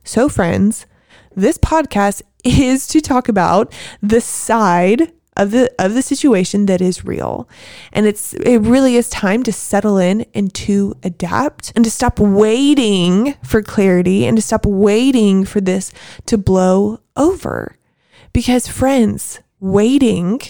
So, 0.04 0.28
friends, 0.28 0.86
this 1.34 1.58
podcast 1.58 2.22
is 2.44 2.86
to 2.88 3.00
talk 3.00 3.28
about 3.28 3.72
the 4.00 4.20
side 4.20 5.12
of 5.36 5.50
the 5.50 5.72
of 5.78 5.94
the 5.94 6.02
situation 6.02 6.66
that 6.66 6.80
is 6.80 7.04
real. 7.04 7.48
And 7.92 8.06
it's 8.06 8.34
it 8.34 8.58
really 8.58 8.96
is 8.96 9.08
time 9.08 9.42
to 9.44 9.52
settle 9.52 9.98
in 9.98 10.26
and 10.34 10.52
to 10.54 10.94
adapt 11.02 11.72
and 11.74 11.84
to 11.84 11.90
stop 11.90 12.18
waiting 12.18 13.34
for 13.42 13.62
clarity 13.62 14.26
and 14.26 14.36
to 14.36 14.42
stop 14.42 14.66
waiting 14.66 15.44
for 15.44 15.60
this 15.60 15.92
to 16.26 16.36
blow 16.36 17.00
over. 17.16 17.76
Because 18.32 18.66
friends 18.68 19.40
waiting 19.60 20.40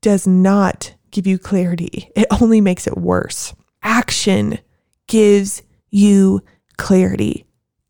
does 0.00 0.26
not 0.26 0.94
give 1.10 1.26
you 1.26 1.38
clarity. 1.38 2.10
It 2.14 2.26
only 2.40 2.60
makes 2.60 2.86
it 2.86 2.96
worse. 2.96 3.54
Action 3.82 4.58
gives 5.06 5.62
you 5.90 6.42
clarity 6.76 7.47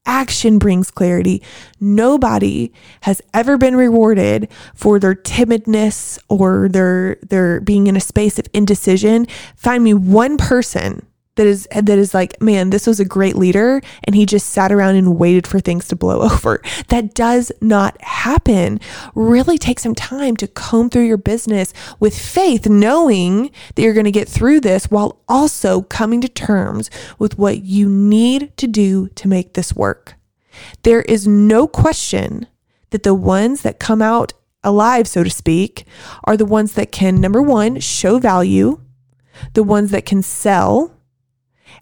action 0.09 0.59
brings 0.59 0.91
clarity. 0.91 1.41
Nobody 1.79 2.73
has 3.03 3.23
ever 3.33 3.57
been 3.57 3.77
rewarded 3.77 4.49
for 4.75 4.99
their 4.99 5.15
timidness 5.15 6.19
or 6.29 6.69
their 6.69 7.17
their 7.17 7.61
being 7.61 7.87
in 7.87 7.95
a 7.95 8.01
space 8.01 8.39
of 8.39 8.49
indecision. 8.53 9.27
Find 9.55 9.85
me 9.85 9.95
one 9.95 10.37
person 10.39 11.07
that 11.39 11.47
is 11.47 11.69
that 11.71 11.89
is 11.89 12.13
like, 12.15 12.41
man, 12.43 12.71
this 12.71 12.85
was 12.85 12.99
a 12.99 13.05
great 13.05 13.37
leader 13.37 13.81
and 14.03 14.17
he 14.17 14.27
just 14.27 14.51
sat 14.51 14.73
around 14.73 14.97
and 14.97 15.17
waited 15.17 15.47
for 15.47 15.61
things 15.61 15.87
to 15.89 15.97
blow 15.97 16.21
over. 16.31 16.61
That 16.89 17.15
does 17.15 17.53
not 17.61 18.01
happen. 18.03 18.81
Really 19.15 19.57
take 19.57 19.79
some 19.79 19.95
time 19.95 20.37
to 20.39 20.49
comb 20.49 20.91
through 20.91 21.07
your 21.07 21.17
business 21.17 21.73
with 22.01 22.19
faith, 22.19 22.69
knowing 22.69 23.53
that 23.75 23.83
you're 23.83 23.95
going 23.95 24.05
to 24.05 24.11
get 24.11 24.29
through 24.29 24.61
this 24.61 24.91
while 24.91 25.23
also 25.29 25.83
coming 25.83 26.21
to 26.23 26.29
terms 26.29 26.91
with 27.21 27.39
what 27.39 27.63
you 27.63 27.89
need 27.89 28.57
to 28.57 28.67
do 28.67 29.07
to 29.11 29.29
make 29.29 29.55
this 29.55 29.73
work. 29.73 30.17
There 30.83 31.03
is 31.03 31.29
no 31.29 31.69
question 31.69 32.49
that 32.91 33.05
the 33.05 33.15
ones 33.15 33.63
that 33.63 33.79
come 33.79 34.03
out 34.03 34.33
alive, 34.65 35.07
so 35.07 35.23
to 35.23 35.31
speak, 35.31 35.87
are 36.25 36.37
the 36.37 36.45
ones 36.45 36.73
that 36.73 36.91
can, 36.91 37.21
number 37.21 37.41
one, 37.41 37.79
show 37.79 38.19
value, 38.19 38.81
the 39.53 39.63
ones 39.63 39.93
that 39.93 40.05
can 40.05 40.21
sell, 40.21 40.98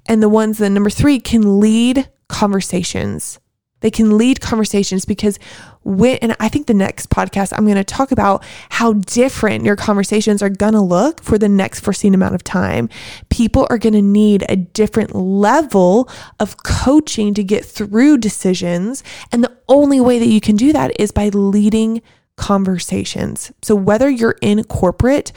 and 0.07 0.23
the 0.23 0.29
ones 0.29 0.59
that 0.59 0.71
number 0.71 0.91
three 0.91 1.21
can 1.21 1.61
lead 1.61 2.09
conversations. 2.29 3.39
They 3.81 3.91
can 3.91 4.17
lead 4.17 4.41
conversations 4.41 5.05
because 5.05 5.39
when, 5.83 6.17
and 6.17 6.35
I 6.41 6.49
think 6.49 6.67
the 6.67 6.75
next 6.75 7.11
podcast, 7.11 7.53
I'm 7.57 7.65
going 7.65 7.77
to 7.77 7.85
talk 7.85 8.11
about 8.11 8.43
how 8.71 8.95
different 8.95 9.65
your 9.65 9.77
conversations 9.77 10.43
are 10.43 10.49
going 10.49 10.73
to 10.73 10.81
look 10.81 11.23
for 11.23 11.39
the 11.39 11.49
next 11.49 11.81
foreseen 11.81 12.15
amount 12.15 12.35
of 12.35 12.43
time. 12.43 12.89
People 13.29 13.67
are 13.69 13.79
going 13.79 13.93
to 13.93 14.03
need 14.03 14.45
a 14.49 14.57
different 14.57 15.15
level 15.15 16.09
of 16.41 16.63
coaching 16.63 17.35
to 17.35 17.45
get 17.45 17.65
through 17.65 18.19
decisions. 18.19 19.05
And 19.31 19.45
the 19.45 19.57
only 19.69 20.01
way 20.01 20.19
that 20.19 20.27
you 20.27 20.41
can 20.41 20.57
do 20.57 20.73
that 20.73 20.99
is 20.99 21.13
by 21.13 21.29
leading 21.29 22.03
conversations. 22.37 23.53
So, 23.63 23.75
whether 23.75 24.09
you're 24.09 24.37
in 24.43 24.65
corporate 24.65 25.33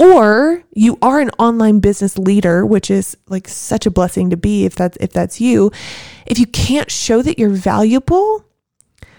or 0.00 0.62
you 0.72 0.98
are 1.02 1.20
an 1.20 1.30
online 1.38 1.78
business 1.78 2.16
leader 2.16 2.64
which 2.64 2.90
is 2.90 3.16
like 3.28 3.46
such 3.46 3.84
a 3.84 3.90
blessing 3.90 4.30
to 4.30 4.36
be 4.36 4.64
if 4.64 4.74
that's 4.74 4.96
if 4.98 5.12
that's 5.12 5.40
you. 5.40 5.70
If 6.26 6.38
you 6.38 6.46
can't 6.46 6.90
show 6.90 7.20
that 7.22 7.38
you're 7.38 7.50
valuable 7.50 8.44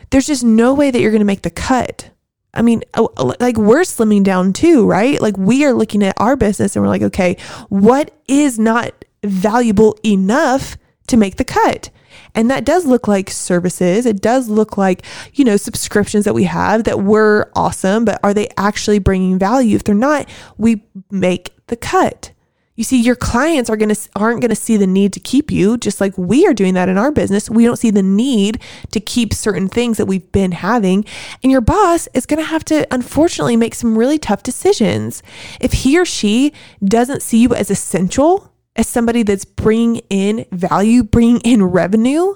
there's 0.09 0.27
just 0.27 0.43
no 0.43 0.73
way 0.73 0.91
that 0.91 0.99
you're 0.99 1.11
going 1.11 1.21
to 1.21 1.25
make 1.25 1.43
the 1.43 1.51
cut. 1.51 2.09
I 2.53 2.63
mean 2.63 2.83
oh, 2.95 3.11
oh, 3.15 3.35
like 3.39 3.57
we're 3.57 3.81
slimming 3.81 4.23
down 4.23 4.53
too 4.53 4.87
right? 4.87 5.21
Like 5.21 5.37
we 5.37 5.65
are 5.65 5.73
looking 5.73 6.03
at 6.03 6.19
our 6.19 6.35
business 6.35 6.75
and 6.75 6.83
we're 6.83 6.89
like 6.89 7.03
okay 7.03 7.37
what 7.69 8.11
is 8.27 8.57
not 8.57 9.05
valuable 9.23 9.99
enough 10.03 10.77
to 11.07 11.15
make 11.15 11.35
the 11.35 11.45
cut 11.45 11.91
and 12.35 12.49
that 12.49 12.65
does 12.65 12.85
look 12.85 13.07
like 13.07 13.29
services. 13.29 14.05
It 14.05 14.21
does 14.21 14.49
look 14.49 14.77
like, 14.77 15.05
you 15.33 15.43
know, 15.43 15.57
subscriptions 15.57 16.25
that 16.25 16.33
we 16.33 16.45
have 16.45 16.83
that 16.85 17.01
were 17.01 17.51
awesome, 17.55 18.05
but 18.05 18.19
are 18.23 18.33
they 18.33 18.49
actually 18.57 18.99
bringing 18.99 19.37
value? 19.37 19.75
If 19.75 19.83
they're 19.83 19.95
not, 19.95 20.29
we 20.57 20.83
make 21.09 21.51
the 21.67 21.75
cut. 21.75 22.31
You 22.75 22.85
see, 22.85 23.01
your 23.01 23.15
clients 23.15 23.69
are 23.69 23.77
to 23.77 23.95
aren't 24.15 24.41
going 24.41 24.49
to 24.49 24.55
see 24.55 24.77
the 24.77 24.87
need 24.87 25.13
to 25.13 25.19
keep 25.19 25.51
you, 25.51 25.77
just 25.77 25.99
like 25.99 26.17
we 26.17 26.47
are 26.47 26.53
doing 26.53 26.73
that 26.73 26.89
in 26.89 26.97
our 26.97 27.11
business. 27.11 27.49
We 27.49 27.65
don't 27.65 27.75
see 27.75 27.91
the 27.91 28.01
need 28.01 28.59
to 28.91 28.99
keep 28.99 29.33
certain 29.33 29.67
things 29.67 29.97
that 29.97 30.05
we've 30.05 30.31
been 30.31 30.53
having, 30.53 31.05
and 31.43 31.51
your 31.51 31.61
boss 31.61 32.07
is 32.13 32.25
going 32.25 32.39
to 32.39 32.45
have 32.45 32.63
to 32.65 32.87
unfortunately 32.91 33.57
make 33.57 33.75
some 33.75 33.97
really 33.97 34.17
tough 34.17 34.41
decisions. 34.41 35.21
If 35.59 35.73
he 35.73 35.99
or 35.99 36.05
she 36.05 36.53
doesn't 36.83 37.21
see 37.21 37.41
you 37.41 37.53
as 37.53 37.69
essential 37.69 38.50
as 38.75 38.87
somebody 38.87 39.23
that's 39.23 39.45
bringing 39.45 40.01
in 40.09 40.45
value, 40.51 41.03
bringing 41.03 41.41
in 41.41 41.63
revenue, 41.63 42.35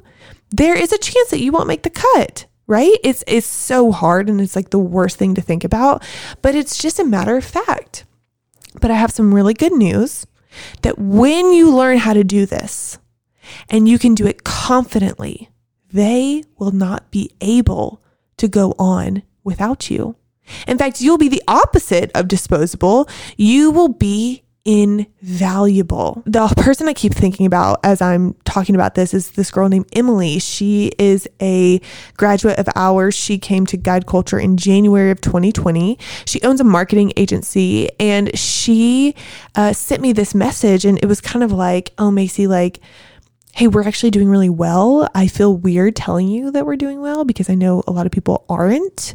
there 0.51 0.75
is 0.75 0.91
a 0.91 0.97
chance 0.97 1.29
that 1.29 1.41
you 1.41 1.51
won't 1.51 1.67
make 1.67 1.83
the 1.83 1.89
cut, 1.89 2.45
right? 2.67 2.97
It's 3.03 3.23
it's 3.27 3.47
so 3.47 3.91
hard 3.91 4.29
and 4.29 4.41
it's 4.41 4.55
like 4.55 4.69
the 4.69 4.79
worst 4.79 5.17
thing 5.17 5.35
to 5.35 5.41
think 5.41 5.63
about, 5.63 6.03
but 6.41 6.55
it's 6.55 6.81
just 6.81 6.99
a 6.99 7.05
matter 7.05 7.37
of 7.37 7.45
fact. 7.45 8.05
But 8.81 8.91
I 8.91 8.95
have 8.95 9.11
some 9.11 9.33
really 9.33 9.53
good 9.53 9.73
news 9.73 10.27
that 10.81 10.97
when 10.97 11.53
you 11.53 11.73
learn 11.73 11.97
how 11.97 12.13
to 12.13 12.23
do 12.23 12.45
this 12.45 12.97
and 13.69 13.87
you 13.87 13.99
can 13.99 14.15
do 14.15 14.25
it 14.25 14.43
confidently, 14.43 15.49
they 15.91 16.43
will 16.57 16.71
not 16.71 17.11
be 17.11 17.31
able 17.41 18.01
to 18.37 18.47
go 18.47 18.73
on 18.77 19.23
without 19.43 19.89
you. 19.89 20.15
In 20.67 20.77
fact, 20.77 21.01
you'll 21.01 21.17
be 21.17 21.29
the 21.29 21.43
opposite 21.47 22.11
of 22.13 22.27
disposable. 22.27 23.07
You 23.37 23.71
will 23.71 23.89
be 23.89 24.43
invaluable. 24.65 26.23
The 26.25 26.47
person 26.57 26.87
I 26.87 26.93
keep 26.93 27.13
thinking 27.13 27.45
about 27.45 27.79
as 27.83 28.01
I'm 28.01 28.33
talking 28.45 28.73
about 28.73 28.95
this 28.95 29.13
is 29.13 29.31
this 29.31 29.51
girl 29.51 29.69
named 29.69 29.85
Emily. 29.93 30.39
She 30.39 30.91
is 30.97 31.29
a 31.39 31.79
graduate 32.17 32.57
of 32.57 32.67
ours. 32.75 33.15
She 33.15 33.37
came 33.37 33.67
to 33.67 33.77
Guide 33.77 34.07
Culture 34.07 34.39
in 34.39 34.57
January 34.57 35.11
of 35.11 35.21
2020. 35.21 35.99
She 36.25 36.41
owns 36.41 36.59
a 36.59 36.63
marketing 36.63 37.13
agency 37.15 37.89
and 37.99 38.35
she 38.37 39.13
uh, 39.53 39.71
sent 39.73 40.01
me 40.01 40.13
this 40.13 40.33
message, 40.33 40.83
and 40.83 40.97
it 41.01 41.05
was 41.05 41.21
kind 41.21 41.43
of 41.43 41.51
like, 41.51 41.93
oh, 41.97 42.09
Macy, 42.09 42.47
like, 42.47 42.79
hey, 43.53 43.67
we're 43.67 43.87
actually 43.87 44.11
doing 44.11 44.29
really 44.29 44.49
well. 44.49 45.07
I 45.13 45.27
feel 45.27 45.55
weird 45.55 45.95
telling 45.95 46.27
you 46.27 46.51
that 46.51 46.65
we're 46.65 46.75
doing 46.75 47.01
well 47.01 47.23
because 47.23 47.49
I 47.49 47.55
know 47.55 47.83
a 47.87 47.91
lot 47.91 48.05
of 48.05 48.11
people 48.11 48.45
aren't 48.49 49.13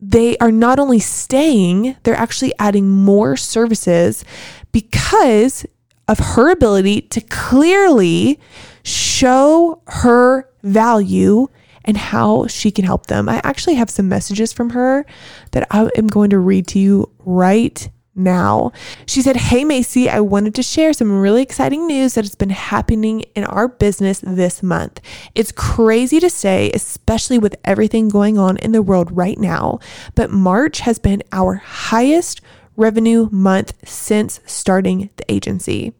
they 0.00 0.36
are 0.38 0.52
not 0.52 0.78
only 0.78 0.98
staying, 0.98 1.96
they're 2.02 2.14
actually 2.14 2.52
adding 2.58 2.88
more 2.88 3.36
services 3.36 4.24
because 4.72 5.66
of 6.08 6.18
her 6.18 6.50
ability 6.50 7.02
to 7.02 7.20
clearly 7.20 8.40
show 8.82 9.82
her 9.86 10.48
value 10.62 11.46
and 11.84 11.96
how 11.96 12.46
she 12.46 12.70
can 12.70 12.84
help 12.84 13.06
them. 13.06 13.28
I 13.28 13.40
actually 13.44 13.74
have 13.74 13.90
some 13.90 14.08
messages 14.08 14.52
from 14.52 14.70
her 14.70 15.06
that 15.52 15.66
I 15.70 15.88
am 15.96 16.06
going 16.06 16.30
to 16.30 16.38
read 16.38 16.66
to 16.68 16.78
you 16.78 17.10
right 17.20 17.88
now. 18.14 18.72
She 19.06 19.22
said, 19.22 19.36
Hey, 19.36 19.64
Macy, 19.64 20.08
I 20.08 20.20
wanted 20.20 20.54
to 20.56 20.62
share 20.62 20.92
some 20.92 21.20
really 21.20 21.42
exciting 21.42 21.86
news 21.86 22.14
that 22.14 22.24
has 22.24 22.34
been 22.34 22.50
happening 22.50 23.20
in 23.34 23.44
our 23.44 23.68
business 23.68 24.20
this 24.20 24.62
month. 24.62 25.00
It's 25.34 25.52
crazy 25.52 26.20
to 26.20 26.30
say, 26.30 26.70
especially 26.72 27.38
with 27.38 27.56
everything 27.64 28.08
going 28.08 28.38
on 28.38 28.56
in 28.58 28.72
the 28.72 28.82
world 28.82 29.16
right 29.16 29.38
now, 29.38 29.78
but 30.14 30.30
March 30.30 30.80
has 30.80 30.98
been 30.98 31.22
our 31.32 31.56
highest 31.56 32.40
revenue 32.76 33.28
month 33.30 33.74
since 33.84 34.40
starting 34.46 35.10
agency. 35.30 35.92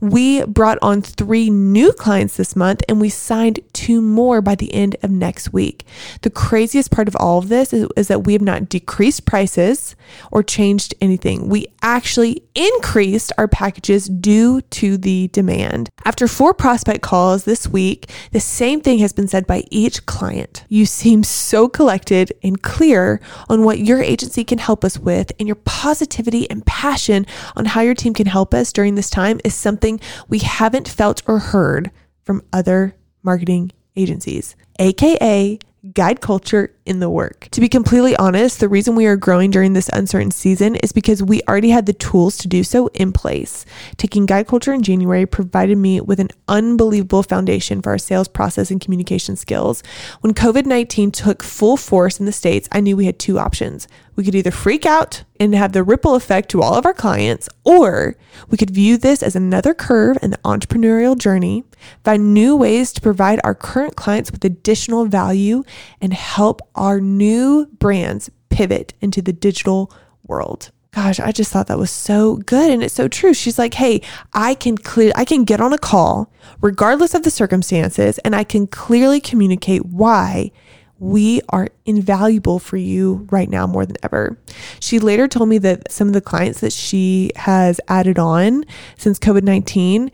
We 0.00 0.44
brought 0.44 0.78
on 0.82 1.02
three 1.02 1.50
new 1.50 1.92
clients 1.92 2.36
this 2.36 2.54
month 2.54 2.82
and 2.88 3.00
we 3.00 3.08
signed 3.08 3.60
two 3.72 4.00
more 4.00 4.40
by 4.40 4.54
the 4.54 4.72
end 4.72 4.96
of 5.02 5.10
next 5.10 5.52
week. 5.52 5.86
The 6.22 6.30
craziest 6.30 6.90
part 6.90 7.08
of 7.08 7.16
all 7.16 7.38
of 7.38 7.48
this 7.48 7.72
is, 7.72 7.88
is, 7.96 8.08
that 8.08 8.24
we 8.24 8.34
have 8.34 8.42
not 8.42 8.68
decreased 8.68 9.24
prices 9.24 9.96
or 10.30 10.42
changed 10.42 10.94
anything. 11.00 11.48
We 11.48 11.66
actually 11.82 12.42
increased 12.54 13.32
our 13.38 13.48
packages 13.48 14.06
due 14.08 14.60
to 14.60 14.98
the 14.98 15.28
demand. 15.28 15.88
After 16.04 16.28
four 16.28 16.52
prospect 16.52 17.00
calls 17.00 17.44
this 17.44 17.66
week, 17.66 18.10
the 18.32 18.40
same 18.40 18.82
thing 18.82 18.98
has 18.98 19.14
been 19.14 19.26
said 19.26 19.46
by 19.46 19.64
each 19.70 20.04
client. 20.04 20.64
You 20.68 20.84
seem 20.84 21.24
so 21.24 21.68
collected 21.68 22.32
and 22.42 22.62
clear 22.62 23.20
on 23.48 23.64
what 23.64 23.78
your 23.78 24.02
agency 24.02 24.44
can 24.44 24.58
help 24.58 24.84
us 24.84 24.98
with, 24.98 25.32
and 25.38 25.48
your 25.48 25.56
positivity 25.56 26.48
and 26.50 26.64
passion 26.66 27.26
on 27.56 27.64
how 27.64 27.80
your 27.80 27.94
team 27.94 28.12
can 28.12 28.26
help 28.26 28.52
us 28.52 28.72
during 28.74 28.94
this 28.94 29.08
time 29.08 29.40
is 29.44 29.54
something 29.54 30.00
we 30.28 30.40
haven't 30.40 30.88
felt 30.88 31.22
or 31.26 31.38
heard 31.38 31.90
from 32.22 32.42
other 32.52 32.94
marketing 33.22 33.72
agencies, 33.96 34.56
aka 34.78 35.58
guide 35.94 36.20
culture 36.20 36.73
in 36.86 37.00
the 37.00 37.08
work. 37.08 37.48
To 37.52 37.60
be 37.60 37.68
completely 37.68 38.14
honest, 38.16 38.60
the 38.60 38.68
reason 38.68 38.94
we 38.94 39.06
are 39.06 39.16
growing 39.16 39.50
during 39.50 39.72
this 39.72 39.88
uncertain 39.92 40.30
season 40.30 40.76
is 40.76 40.92
because 40.92 41.22
we 41.22 41.40
already 41.48 41.70
had 41.70 41.86
the 41.86 41.92
tools 41.92 42.36
to 42.38 42.48
do 42.48 42.62
so 42.62 42.88
in 42.88 43.12
place. 43.12 43.64
Taking 43.96 44.26
guide 44.26 44.46
culture 44.46 44.72
in 44.72 44.82
January 44.82 45.26
provided 45.26 45.78
me 45.78 46.00
with 46.00 46.20
an 46.20 46.28
unbelievable 46.46 47.22
foundation 47.22 47.80
for 47.80 47.90
our 47.90 47.98
sales 47.98 48.28
process 48.28 48.70
and 48.70 48.80
communication 48.80 49.36
skills. 49.36 49.82
When 50.20 50.34
COVID 50.34 50.66
19 50.66 51.10
took 51.10 51.42
full 51.42 51.76
force 51.76 52.20
in 52.20 52.26
the 52.26 52.32
States, 52.32 52.68
I 52.70 52.80
knew 52.80 52.96
we 52.96 53.06
had 53.06 53.18
two 53.18 53.38
options. 53.38 53.88
We 54.16 54.24
could 54.24 54.34
either 54.34 54.50
freak 54.50 54.86
out 54.86 55.24
and 55.40 55.54
have 55.54 55.72
the 55.72 55.82
ripple 55.82 56.14
effect 56.14 56.48
to 56.50 56.62
all 56.62 56.74
of 56.74 56.86
our 56.86 56.94
clients, 56.94 57.48
or 57.64 58.16
we 58.48 58.56
could 58.56 58.70
view 58.70 58.96
this 58.96 59.22
as 59.22 59.34
another 59.34 59.74
curve 59.74 60.16
in 60.22 60.30
the 60.30 60.38
entrepreneurial 60.38 61.18
journey, 61.18 61.64
find 62.04 62.32
new 62.32 62.54
ways 62.54 62.92
to 62.92 63.00
provide 63.00 63.40
our 63.42 63.54
current 63.54 63.96
clients 63.96 64.30
with 64.30 64.44
additional 64.44 65.06
value, 65.06 65.64
and 66.00 66.12
help 66.12 66.60
our 66.74 67.00
new 67.00 67.66
brands 67.78 68.30
pivot 68.48 68.94
into 69.00 69.22
the 69.22 69.32
digital 69.32 69.92
world. 70.26 70.70
Gosh, 70.92 71.18
I 71.18 71.32
just 71.32 71.50
thought 71.50 71.66
that 71.66 71.78
was 71.78 71.90
so 71.90 72.36
good 72.36 72.70
and 72.70 72.82
it's 72.82 72.94
so 72.94 73.08
true. 73.08 73.34
She's 73.34 73.58
like, 73.58 73.74
"Hey, 73.74 74.00
I 74.32 74.54
can 74.54 74.78
clear 74.78 75.12
I 75.16 75.24
can 75.24 75.42
get 75.44 75.60
on 75.60 75.72
a 75.72 75.78
call 75.78 76.30
regardless 76.60 77.14
of 77.14 77.24
the 77.24 77.30
circumstances 77.30 78.18
and 78.18 78.34
I 78.34 78.44
can 78.44 78.68
clearly 78.68 79.20
communicate 79.20 79.84
why 79.86 80.52
we 81.00 81.40
are 81.48 81.68
invaluable 81.84 82.58
for 82.58 82.76
you 82.76 83.26
right 83.30 83.50
now 83.50 83.66
more 83.66 83.84
than 83.84 83.96
ever. 84.02 84.38
She 84.80 84.98
later 85.00 85.26
told 85.26 85.48
me 85.48 85.58
that 85.58 85.90
some 85.90 86.06
of 86.06 86.14
the 86.14 86.20
clients 86.20 86.60
that 86.60 86.72
she 86.72 87.32
has 87.36 87.80
added 87.88 88.18
on 88.18 88.64
since 88.96 89.18
COVID 89.18 89.42
19 89.42 90.10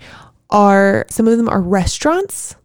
are 0.48 1.04
some 1.10 1.28
of 1.28 1.36
them 1.36 1.48
are 1.48 1.60
restaurants 1.60 2.56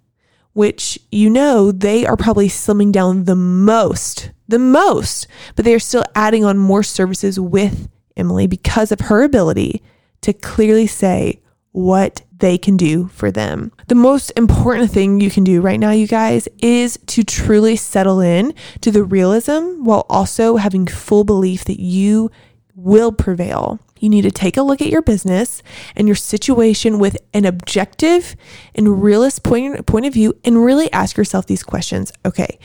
which 0.55 0.97
you 1.11 1.29
know 1.29 1.69
they 1.69 2.05
are 2.05 2.15
probably 2.15 2.47
slimming 2.47 2.89
down 2.89 3.25
the 3.25 3.35
most, 3.35 4.31
the 4.47 4.57
most, 4.57 5.27
but 5.57 5.65
they 5.65 5.73
are 5.73 5.79
still 5.79 6.05
adding 6.15 6.45
on 6.45 6.57
more 6.57 6.81
services 6.81 7.37
with 7.37 7.89
Emily 8.15 8.47
because 8.47 8.89
of 8.93 9.01
her 9.01 9.21
ability 9.21 9.83
to 10.21 10.31
clearly 10.31 10.87
say 10.87 11.41
what 11.73 12.21
they 12.37 12.57
can 12.57 12.77
do 12.77 13.07
for 13.07 13.31
them. 13.31 13.69
The 13.87 13.95
most 13.95 14.31
important 14.37 14.91
thing 14.91 15.19
you 15.19 15.29
can 15.29 15.43
do 15.43 15.59
right 15.59 15.79
now, 15.79 15.91
you 15.91 16.07
guys, 16.07 16.47
is 16.59 16.97
to 17.07 17.23
truly 17.23 17.75
settle 17.75 18.21
in 18.21 18.53
to 18.79 18.91
the 18.91 19.03
realism 19.03 19.83
while 19.83 20.05
also 20.09 20.55
having 20.55 20.87
full 20.87 21.25
belief 21.25 21.65
that 21.65 21.81
you 21.81 22.31
will 22.75 23.11
prevail. 23.11 23.81
You 23.99 24.09
need 24.09 24.23
to 24.23 24.31
take 24.31 24.57
a 24.57 24.61
look 24.61 24.81
at 24.81 24.89
your 24.89 25.01
business 25.01 25.63
and 25.95 26.07
your 26.07 26.15
situation 26.15 26.99
with 26.99 27.17
an 27.33 27.45
objective 27.45 28.35
and 28.73 29.01
realist 29.01 29.43
point, 29.43 29.85
point 29.85 30.05
of 30.05 30.13
view 30.13 30.33
and 30.43 30.63
really 30.63 30.91
ask 30.91 31.17
yourself 31.17 31.45
these 31.45 31.63
questions. 31.63 32.11
Okay, 32.25 32.59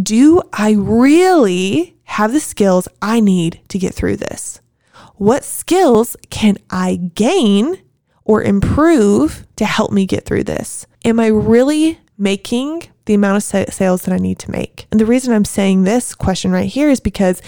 do 0.00 0.42
I 0.52 0.72
really 0.72 1.96
have 2.04 2.32
the 2.32 2.40
skills 2.40 2.86
I 3.02 3.20
need 3.20 3.60
to 3.68 3.78
get 3.78 3.94
through 3.94 4.18
this? 4.18 4.60
What 5.16 5.44
skills 5.44 6.16
can 6.30 6.56
I 6.70 6.96
gain 7.14 7.78
or 8.24 8.42
improve 8.42 9.46
to 9.56 9.64
help 9.64 9.90
me 9.90 10.06
get 10.06 10.24
through 10.24 10.44
this? 10.44 10.86
Am 11.04 11.18
I 11.18 11.28
really 11.28 11.98
making 12.18 12.84
the 13.06 13.14
amount 13.14 13.36
of 13.36 13.72
sales 13.72 14.02
that 14.02 14.12
I 14.12 14.18
need 14.18 14.38
to 14.40 14.50
make? 14.50 14.86
And 14.90 15.00
the 15.00 15.06
reason 15.06 15.32
I'm 15.32 15.44
saying 15.44 15.82
this 15.82 16.14
question 16.14 16.52
right 16.52 16.68
here 16.68 16.90
is 16.90 17.00
because 17.00 17.40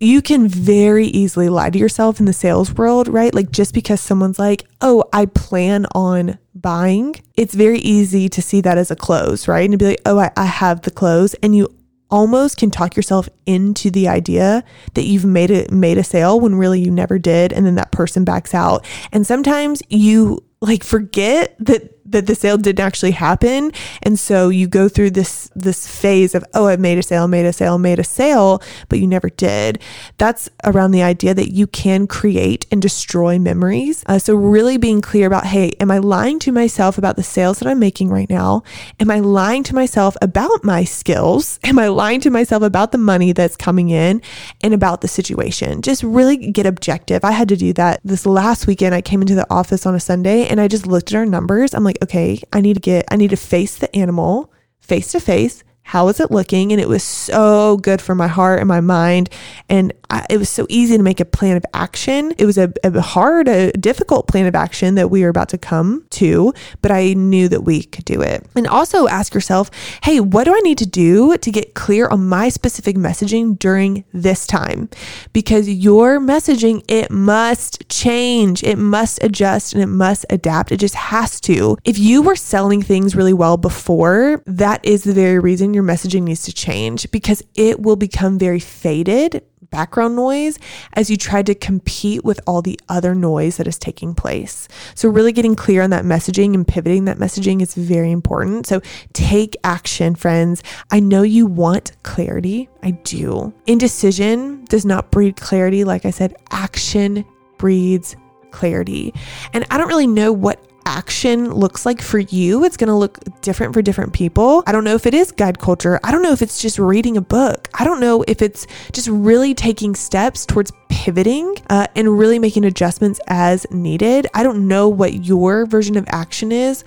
you 0.00 0.22
can 0.22 0.48
very 0.48 1.06
easily 1.06 1.50
lie 1.50 1.68
to 1.68 1.78
yourself 1.78 2.18
in 2.20 2.26
the 2.26 2.32
sales 2.32 2.72
world, 2.72 3.06
right? 3.06 3.34
Like 3.34 3.52
just 3.52 3.74
because 3.74 4.00
someone's 4.00 4.38
like, 4.38 4.64
oh, 4.80 5.04
I 5.12 5.26
plan 5.26 5.86
on 5.94 6.38
buying, 6.54 7.16
it's 7.36 7.54
very 7.54 7.78
easy 7.80 8.28
to 8.30 8.40
see 8.40 8.62
that 8.62 8.78
as 8.78 8.90
a 8.90 8.96
close, 8.96 9.46
right? 9.46 9.64
And 9.64 9.72
to 9.72 9.78
be 9.78 9.84
like, 9.84 10.00
oh, 10.06 10.18
I, 10.18 10.30
I 10.38 10.46
have 10.46 10.82
the 10.82 10.90
close. 10.90 11.34
And 11.34 11.54
you 11.54 11.68
almost 12.10 12.56
can 12.56 12.70
talk 12.70 12.96
yourself 12.96 13.28
into 13.44 13.90
the 13.90 14.08
idea 14.08 14.64
that 14.94 15.04
you've 15.04 15.26
made 15.26 15.50
it 15.50 15.70
made 15.70 15.98
a 15.98 16.02
sale 16.02 16.40
when 16.40 16.54
really 16.56 16.80
you 16.80 16.90
never 16.90 17.18
did 17.18 17.52
and 17.52 17.64
then 17.64 17.76
that 17.76 17.92
person 17.92 18.24
backs 18.24 18.52
out 18.52 18.84
and 19.12 19.24
sometimes 19.24 19.80
you 19.88 20.42
like 20.60 20.82
forget 20.82 21.54
that 21.60 21.99
that 22.10 22.26
the 22.26 22.34
sale 22.34 22.58
didn't 22.58 22.84
actually 22.84 23.12
happen. 23.12 23.72
And 24.02 24.18
so 24.18 24.48
you 24.48 24.68
go 24.68 24.88
through 24.88 25.10
this 25.10 25.50
this 25.54 25.86
phase 25.86 26.34
of, 26.34 26.44
oh, 26.54 26.66
I 26.66 26.76
made 26.76 26.98
a 26.98 27.02
sale, 27.02 27.28
made 27.28 27.46
a 27.46 27.52
sale, 27.52 27.78
made 27.78 27.98
a 27.98 28.04
sale, 28.04 28.62
but 28.88 28.98
you 28.98 29.06
never 29.06 29.30
did. 29.30 29.80
That's 30.18 30.48
around 30.64 30.90
the 30.90 31.02
idea 31.02 31.34
that 31.34 31.52
you 31.52 31.66
can 31.66 32.06
create 32.06 32.66
and 32.70 32.80
destroy 32.82 33.38
memories. 33.38 34.04
Uh, 34.06 34.18
so 34.18 34.34
really 34.34 34.76
being 34.76 35.00
clear 35.00 35.26
about, 35.26 35.46
hey, 35.46 35.72
am 35.80 35.90
I 35.90 35.98
lying 35.98 36.38
to 36.40 36.52
myself 36.52 36.98
about 36.98 37.16
the 37.16 37.22
sales 37.22 37.58
that 37.58 37.68
I'm 37.68 37.78
making 37.78 38.10
right 38.10 38.28
now? 38.28 38.62
Am 38.98 39.10
I 39.10 39.20
lying 39.20 39.62
to 39.64 39.74
myself 39.74 40.16
about 40.20 40.64
my 40.64 40.84
skills? 40.84 41.58
Am 41.64 41.78
I 41.78 41.88
lying 41.88 42.20
to 42.20 42.30
myself 42.30 42.62
about 42.62 42.92
the 42.92 42.98
money 42.98 43.32
that's 43.32 43.56
coming 43.56 43.90
in 43.90 44.22
and 44.62 44.74
about 44.74 45.00
the 45.00 45.08
situation? 45.08 45.82
Just 45.82 46.02
really 46.02 46.36
get 46.36 46.66
objective. 46.66 47.24
I 47.24 47.32
had 47.32 47.48
to 47.48 47.56
do 47.56 47.72
that 47.74 48.00
this 48.04 48.26
last 48.26 48.66
weekend. 48.66 48.94
I 48.94 49.00
came 49.00 49.20
into 49.20 49.34
the 49.34 49.46
office 49.50 49.86
on 49.86 49.94
a 49.94 50.00
Sunday 50.00 50.46
and 50.46 50.60
I 50.60 50.68
just 50.68 50.86
looked 50.86 51.12
at 51.12 51.16
our 51.16 51.26
numbers. 51.26 51.74
I'm 51.74 51.84
like, 51.84 51.98
okay, 52.02 52.42
I 52.52 52.60
need 52.60 52.74
to 52.74 52.80
get, 52.80 53.04
I 53.10 53.16
need 53.16 53.30
to 53.30 53.36
face 53.36 53.76
the 53.76 53.94
animal 53.96 54.52
face 54.80 55.12
to 55.12 55.20
face 55.20 55.62
how 55.90 56.06
is 56.06 56.20
it 56.20 56.30
looking? 56.30 56.70
And 56.70 56.80
it 56.80 56.88
was 56.88 57.02
so 57.02 57.78
good 57.78 58.00
for 58.00 58.14
my 58.14 58.28
heart 58.28 58.60
and 58.60 58.68
my 58.68 58.80
mind. 58.80 59.28
And 59.68 59.92
I, 60.08 60.24
it 60.30 60.38
was 60.38 60.48
so 60.48 60.64
easy 60.68 60.96
to 60.96 61.02
make 61.02 61.18
a 61.18 61.24
plan 61.24 61.56
of 61.56 61.64
action. 61.74 62.32
It 62.38 62.46
was 62.46 62.58
a, 62.58 62.72
a 62.84 63.00
hard, 63.00 63.48
a 63.48 63.72
difficult 63.72 64.28
plan 64.28 64.46
of 64.46 64.54
action 64.54 64.94
that 64.94 65.10
we 65.10 65.22
were 65.22 65.28
about 65.28 65.48
to 65.48 65.58
come 65.58 66.06
to, 66.10 66.54
but 66.80 66.92
I 66.92 67.14
knew 67.14 67.48
that 67.48 67.62
we 67.62 67.82
could 67.82 68.04
do 68.04 68.20
it. 68.20 68.46
And 68.54 68.68
also 68.68 69.08
ask 69.08 69.34
yourself, 69.34 69.68
hey, 70.04 70.20
what 70.20 70.44
do 70.44 70.54
I 70.54 70.60
need 70.60 70.78
to 70.78 70.86
do 70.86 71.36
to 71.36 71.50
get 71.50 71.74
clear 71.74 72.06
on 72.06 72.28
my 72.28 72.50
specific 72.50 72.94
messaging 72.94 73.58
during 73.58 74.04
this 74.12 74.46
time? 74.46 74.90
Because 75.32 75.68
your 75.68 76.20
messaging, 76.20 76.84
it 76.86 77.10
must 77.10 77.88
change, 77.88 78.62
it 78.62 78.78
must 78.78 79.20
adjust, 79.24 79.74
and 79.74 79.82
it 79.82 79.88
must 79.88 80.24
adapt. 80.30 80.70
It 80.70 80.78
just 80.78 80.94
has 80.94 81.40
to. 81.42 81.76
If 81.84 81.98
you 81.98 82.22
were 82.22 82.36
selling 82.36 82.80
things 82.80 83.16
really 83.16 83.32
well 83.32 83.56
before, 83.56 84.40
that 84.46 84.84
is 84.84 85.02
the 85.02 85.14
very 85.14 85.40
reason 85.40 85.74
your 85.80 85.88
messaging 85.88 86.22
needs 86.22 86.42
to 86.44 86.52
change 86.52 87.10
because 87.10 87.42
it 87.54 87.80
will 87.80 87.96
become 87.96 88.38
very 88.38 88.60
faded 88.60 89.42
background 89.70 90.16
noise 90.16 90.58
as 90.94 91.08
you 91.10 91.16
try 91.16 91.42
to 91.42 91.54
compete 91.54 92.24
with 92.24 92.40
all 92.46 92.60
the 92.60 92.78
other 92.88 93.14
noise 93.14 93.56
that 93.56 93.68
is 93.68 93.78
taking 93.78 94.14
place. 94.14 94.68
So, 94.94 95.08
really 95.08 95.32
getting 95.32 95.54
clear 95.54 95.82
on 95.82 95.90
that 95.90 96.04
messaging 96.04 96.54
and 96.54 96.66
pivoting 96.66 97.04
that 97.04 97.18
messaging 97.18 97.62
is 97.62 97.74
very 97.74 98.10
important. 98.10 98.66
So, 98.66 98.80
take 99.12 99.56
action, 99.64 100.14
friends. 100.14 100.62
I 100.90 101.00
know 101.00 101.22
you 101.22 101.46
want 101.46 101.92
clarity. 102.02 102.68
I 102.82 102.90
do. 102.90 103.54
Indecision 103.66 104.64
does 104.66 104.84
not 104.84 105.10
breed 105.10 105.36
clarity. 105.36 105.84
Like 105.84 106.04
I 106.04 106.10
said, 106.10 106.36
action 106.50 107.24
breeds 107.58 108.16
clarity. 108.50 109.14
And 109.52 109.64
I 109.70 109.78
don't 109.78 109.88
really 109.88 110.06
know 110.06 110.32
what 110.32 110.69
action 110.86 111.52
looks 111.52 111.86
like 111.86 112.02
for 112.02 112.18
you. 112.18 112.64
It's 112.64 112.76
going 112.76 112.88
to 112.88 112.94
look 112.94 113.18
different 113.40 113.74
for 113.74 113.82
different 113.82 114.12
people. 114.12 114.62
I 114.66 114.72
don't 114.72 114.84
know 114.84 114.94
if 114.94 115.06
it 115.06 115.14
is 115.14 115.32
guide 115.32 115.58
culture. 115.58 116.00
I 116.04 116.10
don't 116.10 116.22
know 116.22 116.32
if 116.32 116.42
it's 116.42 116.60
just 116.60 116.78
reading 116.78 117.16
a 117.16 117.20
book. 117.20 117.68
I 117.74 117.84
don't 117.84 118.00
know 118.00 118.24
if 118.26 118.42
it's 118.42 118.66
just 118.92 119.08
really 119.08 119.54
taking 119.54 119.94
steps 119.94 120.46
towards 120.46 120.72
pivoting 120.88 121.56
uh, 121.70 121.86
and 121.96 122.18
really 122.18 122.38
making 122.38 122.64
adjustments 122.64 123.20
as 123.28 123.66
needed. 123.70 124.26
I 124.34 124.42
don't 124.42 124.68
know 124.68 124.88
what 124.88 125.24
your 125.24 125.66
version 125.66 125.96
of 125.96 126.04
action 126.08 126.52
is, 126.52 126.84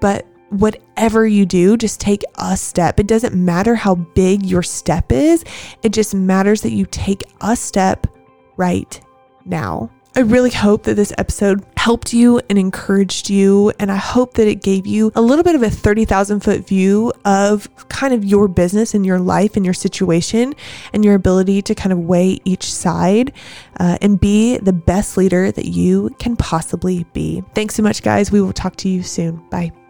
but 0.00 0.26
whatever 0.50 1.26
you 1.26 1.46
do, 1.46 1.76
just 1.76 2.00
take 2.00 2.22
a 2.36 2.56
step. 2.56 3.00
It 3.00 3.06
doesn't 3.06 3.34
matter 3.34 3.74
how 3.74 3.94
big 3.94 4.44
your 4.46 4.62
step 4.62 5.10
is, 5.10 5.44
it 5.82 5.92
just 5.92 6.14
matters 6.14 6.62
that 6.62 6.72
you 6.72 6.86
take 6.86 7.22
a 7.40 7.56
step 7.56 8.06
right 8.56 9.00
now. 9.44 9.90
I 10.16 10.20
really 10.20 10.50
hope 10.50 10.84
that 10.84 10.94
this 10.94 11.12
episode 11.18 11.73
helped 11.84 12.14
you 12.14 12.40
and 12.48 12.58
encouraged 12.58 13.28
you. 13.28 13.70
And 13.78 13.92
I 13.92 13.96
hope 13.96 14.34
that 14.34 14.48
it 14.48 14.62
gave 14.62 14.86
you 14.86 15.12
a 15.14 15.20
little 15.20 15.44
bit 15.44 15.54
of 15.54 15.62
a 15.62 15.68
30,000 15.68 16.40
foot 16.40 16.66
view 16.66 17.12
of 17.26 17.68
kind 17.90 18.14
of 18.14 18.24
your 18.24 18.48
business 18.48 18.94
and 18.94 19.04
your 19.04 19.18
life 19.18 19.54
and 19.54 19.66
your 19.66 19.74
situation 19.74 20.54
and 20.94 21.04
your 21.04 21.14
ability 21.14 21.60
to 21.60 21.74
kind 21.74 21.92
of 21.92 21.98
weigh 21.98 22.40
each 22.46 22.72
side 22.72 23.34
uh, 23.78 23.98
and 24.00 24.18
be 24.18 24.56
the 24.56 24.72
best 24.72 25.18
leader 25.18 25.52
that 25.52 25.66
you 25.66 26.08
can 26.18 26.36
possibly 26.36 27.04
be. 27.12 27.44
Thanks 27.54 27.74
so 27.74 27.82
much, 27.82 28.02
guys. 28.02 28.32
We 28.32 28.40
will 28.40 28.54
talk 28.54 28.76
to 28.76 28.88
you 28.88 29.02
soon. 29.02 29.46
Bye. 29.50 29.83